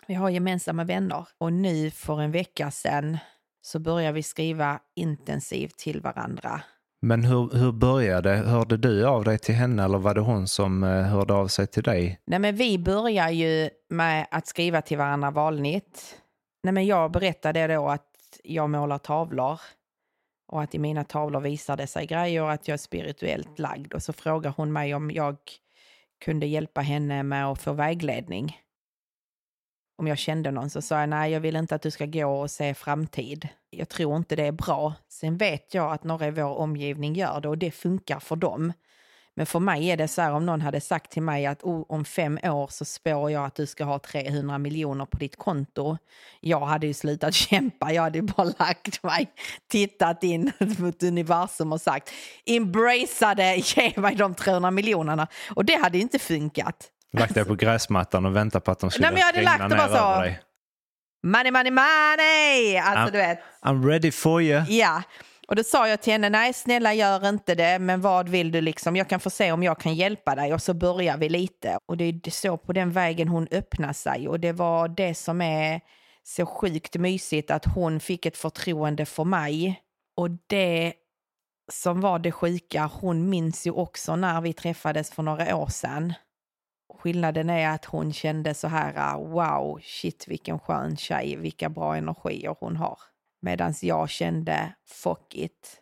Vi 0.07 0.13
har 0.13 0.29
gemensamma 0.29 0.83
vänner 0.83 1.27
och 1.37 1.53
nu 1.53 1.91
för 1.91 2.21
en 2.21 2.31
vecka 2.31 2.71
sedan 2.71 3.17
så 3.61 3.79
börjar 3.79 4.11
vi 4.11 4.23
skriva 4.23 4.79
intensivt 4.95 5.77
till 5.77 6.01
varandra. 6.01 6.61
Men 7.01 7.23
hur, 7.23 7.49
hur 7.57 7.71
började 7.71 8.29
Hörde 8.29 8.77
du 8.77 9.05
av 9.05 9.23
dig 9.23 9.39
till 9.39 9.55
henne 9.55 9.83
eller 9.83 9.97
var 9.97 10.15
det 10.15 10.21
hon 10.21 10.47
som 10.47 10.83
eh, 10.83 11.03
hörde 11.03 11.33
av 11.33 11.47
sig 11.47 11.67
till 11.67 11.83
dig? 11.83 12.19
Nej, 12.25 12.39
men 12.39 12.55
vi 12.55 12.79
börjar 12.79 13.29
ju 13.29 13.69
med 13.89 14.27
att 14.31 14.47
skriva 14.47 14.81
till 14.81 14.97
varandra 14.97 15.31
vanligt. 15.31 16.21
Nej, 16.63 16.73
men 16.73 16.85
jag 16.85 17.11
berättade 17.11 17.67
då 17.67 17.87
att 17.87 18.07
jag 18.43 18.69
målar 18.69 18.97
tavlor 18.97 19.59
och 20.51 20.61
att 20.61 20.75
i 20.75 20.79
mina 20.79 21.03
tavlor 21.03 21.39
visar 21.39 21.77
det 21.77 21.87
sig 21.87 22.05
grejer 22.05 22.43
och 22.43 22.51
att 22.51 22.67
jag 22.67 22.73
är 22.73 22.77
spirituellt 22.77 23.59
lagd. 23.59 23.93
Och 23.93 24.03
så 24.03 24.13
frågar 24.13 24.53
hon 24.57 24.73
mig 24.73 24.95
om 24.95 25.11
jag 25.11 25.37
kunde 26.25 26.45
hjälpa 26.45 26.81
henne 26.81 27.23
med 27.23 27.45
att 27.45 27.61
få 27.61 27.73
vägledning 27.73 28.57
om 30.01 30.07
jag 30.07 30.17
kände 30.17 30.51
någon 30.51 30.69
så 30.69 30.81
sa 30.81 30.99
jag 30.99 31.09
nej, 31.09 31.31
jag 31.31 31.39
vill 31.39 31.55
inte 31.55 31.75
att 31.75 31.81
du 31.81 31.91
ska 31.91 32.05
gå 32.05 32.25
och 32.25 32.51
se 32.51 32.73
framtid. 32.73 33.47
Jag 33.69 33.89
tror 33.89 34.17
inte 34.17 34.35
det 34.35 34.45
är 34.45 34.51
bra. 34.51 34.93
Sen 35.09 35.37
vet 35.37 35.73
jag 35.73 35.91
att 35.91 36.03
några 36.03 36.27
i 36.27 36.31
vår 36.31 36.57
omgivning 36.57 37.13
gör 37.13 37.41
det 37.41 37.49
och 37.49 37.57
det 37.57 37.71
funkar 37.71 38.19
för 38.19 38.35
dem. 38.35 38.73
Men 39.35 39.45
för 39.45 39.59
mig 39.59 39.91
är 39.91 39.97
det 39.97 40.07
så 40.07 40.21
här 40.21 40.31
om 40.31 40.45
någon 40.45 40.61
hade 40.61 40.81
sagt 40.81 41.11
till 41.11 41.21
mig 41.21 41.45
att 41.45 41.63
oh, 41.63 41.85
om 41.89 42.05
fem 42.05 42.39
år 42.43 42.67
så 42.71 42.85
spår 42.85 43.31
jag 43.31 43.45
att 43.45 43.55
du 43.55 43.65
ska 43.65 43.83
ha 43.83 43.99
300 43.99 44.57
miljoner 44.57 45.05
på 45.05 45.17
ditt 45.17 45.35
konto. 45.35 45.97
Jag 46.39 46.65
hade 46.65 46.87
ju 46.87 46.93
slutat 46.93 47.33
kämpa, 47.49 47.93
jag 47.93 48.01
hade 48.01 48.17
ju 48.17 48.21
bara 48.21 48.53
lagt 48.59 49.03
mig, 49.03 49.31
tittat 49.67 50.23
in 50.23 50.51
mot 50.77 51.03
universum 51.03 51.73
och 51.73 51.81
sagt 51.81 52.09
embracea 52.45 53.35
det, 53.35 53.55
ge 53.55 53.93
mig 54.01 54.15
de 54.15 54.35
300 54.35 54.71
miljonerna. 54.71 55.27
Och 55.55 55.65
det 55.65 55.75
hade 55.75 55.97
inte 55.97 56.19
funkat. 56.19 56.91
Lagt 57.13 57.35
dig 57.35 57.45
på 57.45 57.55
gräsmattan 57.55 58.25
och 58.25 58.35
väntat 58.35 58.63
på 58.63 58.71
att 58.71 58.79
de 58.79 58.91
skulle 58.91 59.07
Nej, 59.07 59.13
men 59.13 59.19
jag 59.19 59.25
hade 59.25 59.41
lagt 59.41 59.69
ner 59.69 59.77
bara 59.77 60.15
så. 60.15 60.21
dig. 60.21 60.41
Money, 61.23 61.51
money, 61.51 61.71
money! 61.71 62.77
Alltså 62.77 63.07
I'm, 63.07 63.11
du 63.11 63.17
vet. 63.17 63.39
I'm 63.61 63.87
ready 63.87 64.11
for 64.11 64.41
you. 64.41 64.65
Ja. 64.69 65.03
Och 65.47 65.55
då 65.55 65.63
sa 65.63 65.87
jag 65.87 66.01
till 66.01 66.13
henne, 66.13 66.29
nej 66.29 66.53
snälla 66.53 66.93
gör 66.93 67.29
inte 67.29 67.55
det, 67.55 67.79
men 67.79 68.01
vad 68.01 68.29
vill 68.29 68.51
du 68.51 68.61
liksom? 68.61 68.95
Jag 68.95 69.09
kan 69.09 69.19
få 69.19 69.29
se 69.29 69.51
om 69.51 69.63
jag 69.63 69.79
kan 69.79 69.95
hjälpa 69.95 70.35
dig 70.35 70.53
och 70.53 70.61
så 70.61 70.73
börjar 70.73 71.17
vi 71.17 71.29
lite. 71.29 71.77
Och 71.85 71.97
det 71.97 72.03
är 72.03 72.29
så 72.29 72.57
på 72.57 72.73
den 72.73 72.91
vägen 72.91 73.27
hon 73.27 73.47
öppnar 73.51 73.93
sig 73.93 74.27
och 74.27 74.39
det 74.39 74.51
var 74.51 74.87
det 74.87 75.15
som 75.15 75.41
är 75.41 75.81
så 76.23 76.45
sjukt 76.45 76.95
mysigt 76.95 77.51
att 77.51 77.65
hon 77.65 77.99
fick 77.99 78.25
ett 78.25 78.37
förtroende 78.37 79.05
för 79.05 79.23
mig. 79.23 79.81
Och 80.17 80.29
det 80.47 80.93
som 81.71 82.01
var 82.01 82.19
det 82.19 82.31
sjuka, 82.31 82.89
hon 82.93 83.29
minns 83.29 83.67
ju 83.67 83.71
också 83.71 84.15
när 84.15 84.41
vi 84.41 84.53
träffades 84.53 85.11
för 85.11 85.23
några 85.23 85.55
år 85.55 85.67
sedan. 85.67 86.13
Skillnaden 86.99 87.49
är 87.49 87.69
att 87.69 87.85
hon 87.85 88.13
kände 88.13 88.53
så 88.53 88.67
här, 88.67 88.93
ah, 88.97 89.17
wow, 89.17 89.79
shit 89.83 90.27
vilken 90.27 90.59
skön 90.59 90.97
tjej, 90.97 91.35
vilka 91.35 91.69
bra 91.69 91.95
energier 91.95 92.55
hon 92.59 92.75
har. 92.75 92.97
Medan 93.41 93.73
jag 93.81 94.09
kände, 94.09 94.73
fuck 94.87 95.35
it, 95.35 95.81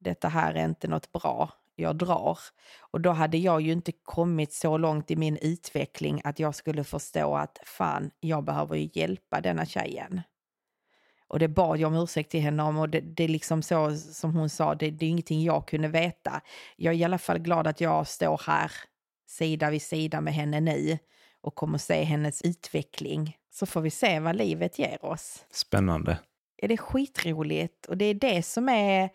detta 0.00 0.28
här 0.28 0.54
är 0.54 0.64
inte 0.64 0.88
något 0.88 1.12
bra, 1.12 1.50
jag 1.76 1.96
drar. 1.96 2.38
Och 2.80 3.00
då 3.00 3.10
hade 3.10 3.38
jag 3.38 3.60
ju 3.60 3.72
inte 3.72 3.92
kommit 3.92 4.52
så 4.52 4.78
långt 4.78 5.10
i 5.10 5.16
min 5.16 5.36
utveckling 5.36 6.20
att 6.24 6.38
jag 6.38 6.54
skulle 6.54 6.84
förstå 6.84 7.36
att 7.36 7.58
fan, 7.64 8.10
jag 8.20 8.44
behöver 8.44 8.76
ju 8.76 8.90
hjälpa 8.92 9.40
denna 9.40 9.66
tjejen. 9.66 10.20
Och 11.28 11.38
det 11.38 11.48
bad 11.48 11.78
jag 11.78 11.92
om 11.92 12.02
ursäkt 12.02 12.30
till 12.30 12.40
henne 12.40 12.62
om 12.62 12.78
och 12.78 12.88
det, 12.88 13.00
det 13.00 13.24
är 13.24 13.28
liksom 13.28 13.62
så 13.62 13.96
som 13.96 14.36
hon 14.36 14.48
sa, 14.48 14.74
det, 14.74 14.90
det 14.90 15.06
är 15.06 15.10
ingenting 15.10 15.42
jag 15.42 15.68
kunde 15.68 15.88
veta. 15.88 16.40
Jag 16.76 16.94
är 16.94 16.98
i 16.98 17.04
alla 17.04 17.18
fall 17.18 17.38
glad 17.38 17.66
att 17.66 17.80
jag 17.80 18.08
står 18.08 18.40
här 18.46 18.72
sida 19.32 19.70
vid 19.70 19.82
sida 19.82 20.20
med 20.20 20.34
henne 20.34 20.60
nu 20.60 20.98
och 21.40 21.54
kommer 21.54 21.78
se 21.78 22.02
hennes 22.02 22.42
utveckling. 22.42 23.36
Så 23.50 23.66
får 23.66 23.80
vi 23.80 23.90
se 23.90 24.20
vad 24.20 24.36
livet 24.36 24.78
ger 24.78 25.04
oss. 25.04 25.44
Spännande. 25.50 26.18
Är 26.56 26.68
det 26.68 26.76
skitroligt 26.76 27.86
och 27.86 27.96
det 27.96 28.04
är 28.04 28.14
det 28.14 28.42
som 28.42 28.68
är 28.68 29.10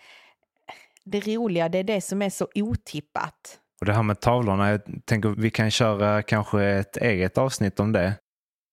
det 1.04 1.20
roliga, 1.20 1.70
det 1.70 1.78
är 1.78 1.84
det 1.84 2.02
som 2.02 2.22
är 2.22 2.30
så 2.30 2.48
otippat. 2.56 3.60
Och 3.80 3.86
det 3.86 3.94
här 3.94 4.04
med 4.04 4.20
tavlorna, 4.20 4.70
jag 4.70 4.82
tänker 5.06 5.30
vi 5.30 5.50
kan 5.50 5.72
köra 5.72 6.22
kanske 6.22 6.64
ett 6.64 6.98
eget 6.98 7.38
avsnitt 7.38 7.80
om 7.80 7.92
det. 7.92 8.14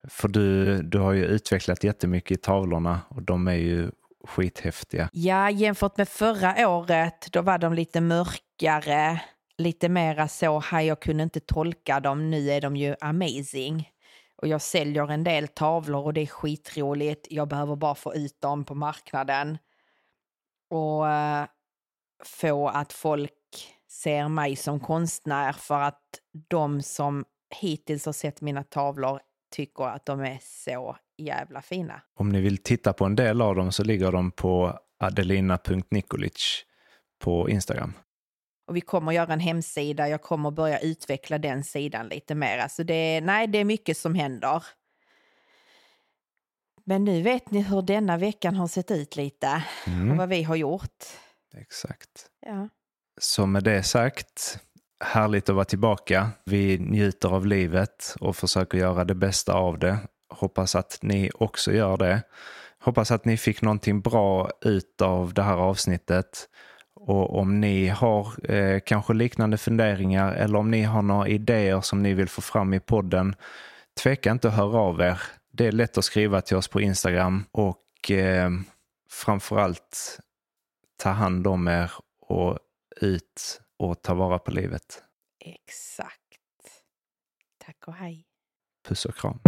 För 0.09 0.29
du, 0.29 0.83
du 0.83 0.99
har 0.99 1.13
ju 1.13 1.25
utvecklat 1.25 1.85
jättemycket 1.85 2.39
i 2.39 2.41
tavlorna 2.41 3.01
och 3.09 3.23
de 3.23 3.49
är 3.49 3.55
ju 3.55 3.91
skithäftiga. 4.25 5.09
Ja, 5.13 5.51
jämfört 5.51 5.97
med 5.97 6.09
förra 6.09 6.69
året, 6.69 7.29
då 7.33 7.43
var 7.43 7.59
de 7.59 7.75
lite 7.75 8.01
mörkare, 8.01 9.21
lite 9.59 9.89
mera 9.89 10.29
så, 10.29 10.61
här 10.61 10.81
jag 10.81 11.01
kunde 11.01 11.23
inte 11.23 11.41
tolka 11.41 12.01
dem, 12.01 12.31
nu 12.31 12.51
är 12.51 12.61
de 12.61 12.77
ju 12.77 12.95
amazing. 13.01 13.91
Och 14.37 14.49
jag 14.49 14.63
säljer 14.63 15.11
en 15.11 15.25
del 15.25 15.49
tavlor 15.49 16.05
och 16.05 16.15
det 16.15 16.21
är 16.21 16.27
skitroligt. 16.27 17.27
Jag 17.31 17.49
behöver 17.49 17.77
bara 17.77 17.95
få 17.95 18.15
ut 18.15 18.41
dem 18.41 18.65
på 18.65 18.75
marknaden. 18.75 19.59
Och 20.71 21.09
eh, 21.09 21.47
få 22.25 22.69
att 22.69 22.93
folk 22.93 23.33
ser 23.89 24.29
mig 24.29 24.57
som 24.57 24.81
konstnär 24.81 25.53
för 25.53 25.81
att 25.81 26.03
de 26.49 26.83
som 26.83 27.25
hittills 27.61 28.07
har 28.07 28.13
sett 28.13 28.41
mina 28.41 28.63
tavlor 28.63 29.21
tycker 29.51 29.85
att 29.85 30.07
de 30.07 30.21
är 30.21 30.39
så 30.43 30.97
jävla 31.19 31.63
fina. 31.63 32.03
Om 32.15 32.29
ni 32.29 32.41
vill 32.41 32.59
titta 32.59 32.93
på 32.93 33.05
en 33.05 33.17
del 33.17 33.43
av 33.43 33.55
dem 33.55 33.73
så 33.73 33.85
ligger 33.85 34.13
de 34.13 34.31
på 34.31 34.79
adelina.nikolic 34.99 36.65
på 37.19 37.51
Instagram. 37.51 37.93
Och 38.67 38.77
vi 38.77 38.81
kommer 38.81 39.13
göra 39.13 39.33
en 39.33 39.41
hemsida, 39.41 40.09
jag 40.09 40.23
kommer 40.23 40.51
börja 40.51 40.79
utveckla 40.79 41.39
den 41.39 41.65
sidan 41.65 42.09
lite 42.09 42.35
mer. 42.35 42.59
Alltså 42.59 42.85
det, 42.85 43.21
nej, 43.21 43.47
det 43.47 43.59
är 43.59 43.65
mycket 43.65 43.99
som 43.99 44.15
händer. 44.15 44.65
Men 46.85 47.05
nu 47.05 47.23
vet 47.23 47.51
ni 47.51 47.63
hur 47.63 47.83
denna 47.83 48.17
veckan 48.17 48.57
har 48.57 48.69
sett 48.69 48.91
ut 48.91 49.17
lite 49.17 49.65
mm. 49.87 50.11
och 50.11 50.17
vad 50.17 50.29
vi 50.29 50.43
har 50.43 50.57
gjort. 50.57 51.05
Exakt. 51.57 52.27
Ja. 52.47 52.69
Så 53.21 53.47
med 53.47 53.65
det 53.65 53.83
sagt, 53.83 54.59
härligt 55.05 55.49
att 55.49 55.55
vara 55.55 55.65
tillbaka. 55.65 56.31
Vi 56.45 56.79
njuter 56.79 57.29
av 57.29 57.47
livet 57.47 58.15
och 58.21 58.37
försöker 58.37 58.79
göra 58.79 59.05
det 59.05 59.15
bästa 59.15 59.53
av 59.53 59.79
det. 59.79 59.99
Hoppas 60.29 60.75
att 60.75 60.99
ni 61.03 61.31
också 61.35 61.73
gör 61.73 61.97
det. 61.97 62.23
Hoppas 62.79 63.11
att 63.11 63.25
ni 63.25 63.37
fick 63.37 63.63
någonting 63.63 64.01
bra 64.01 64.51
ut 64.61 65.01
av 65.03 65.35
det 65.35 65.43
här 65.43 65.57
avsnittet. 65.57 66.49
Och 67.07 67.39
om 67.39 67.61
ni 67.61 67.89
har 67.89 68.51
eh, 68.53 68.81
kanske 68.81 69.15
liknande 69.15 69.59
funderingar 69.59 70.33
eller 70.33 70.59
om 70.59 70.71
ni 70.71 70.83
har 70.83 71.03
några 71.03 71.29
idéer 71.29 71.81
som 71.81 72.03
ni 72.03 72.15
vill 72.15 72.29
få 72.29 72.41
fram 72.41 72.75
i 72.75 72.81
podden, 72.81 73.35
tveka 74.03 74.31
inte 74.31 74.49
att 74.49 74.55
höra 74.55 74.79
av 74.79 75.01
er. 75.01 75.23
Det 75.53 75.67
är 75.67 75.73
lätt 75.73 75.99
att 75.99 76.05
skriva 76.05 76.41
till 76.41 76.57
oss 76.57 76.69
på 76.69 76.81
Instagram 76.81 77.45
och 77.53 78.11
eh, 78.11 78.51
framförallt 79.11 80.19
ta 81.03 81.11
hand 81.11 81.47
om 81.47 81.69
er 81.69 81.91
och 82.21 82.59
ut 83.01 83.61
och 83.79 84.03
ta 84.03 84.15
vara 84.15 84.39
på 84.39 84.51
livet. 84.51 85.03
Exakt. 85.41 86.21
Tack 87.67 87.77
och 87.87 87.95
hej. 87.95 88.25
Puss 88.89 89.05
och 89.05 89.15
kram. 89.15 89.39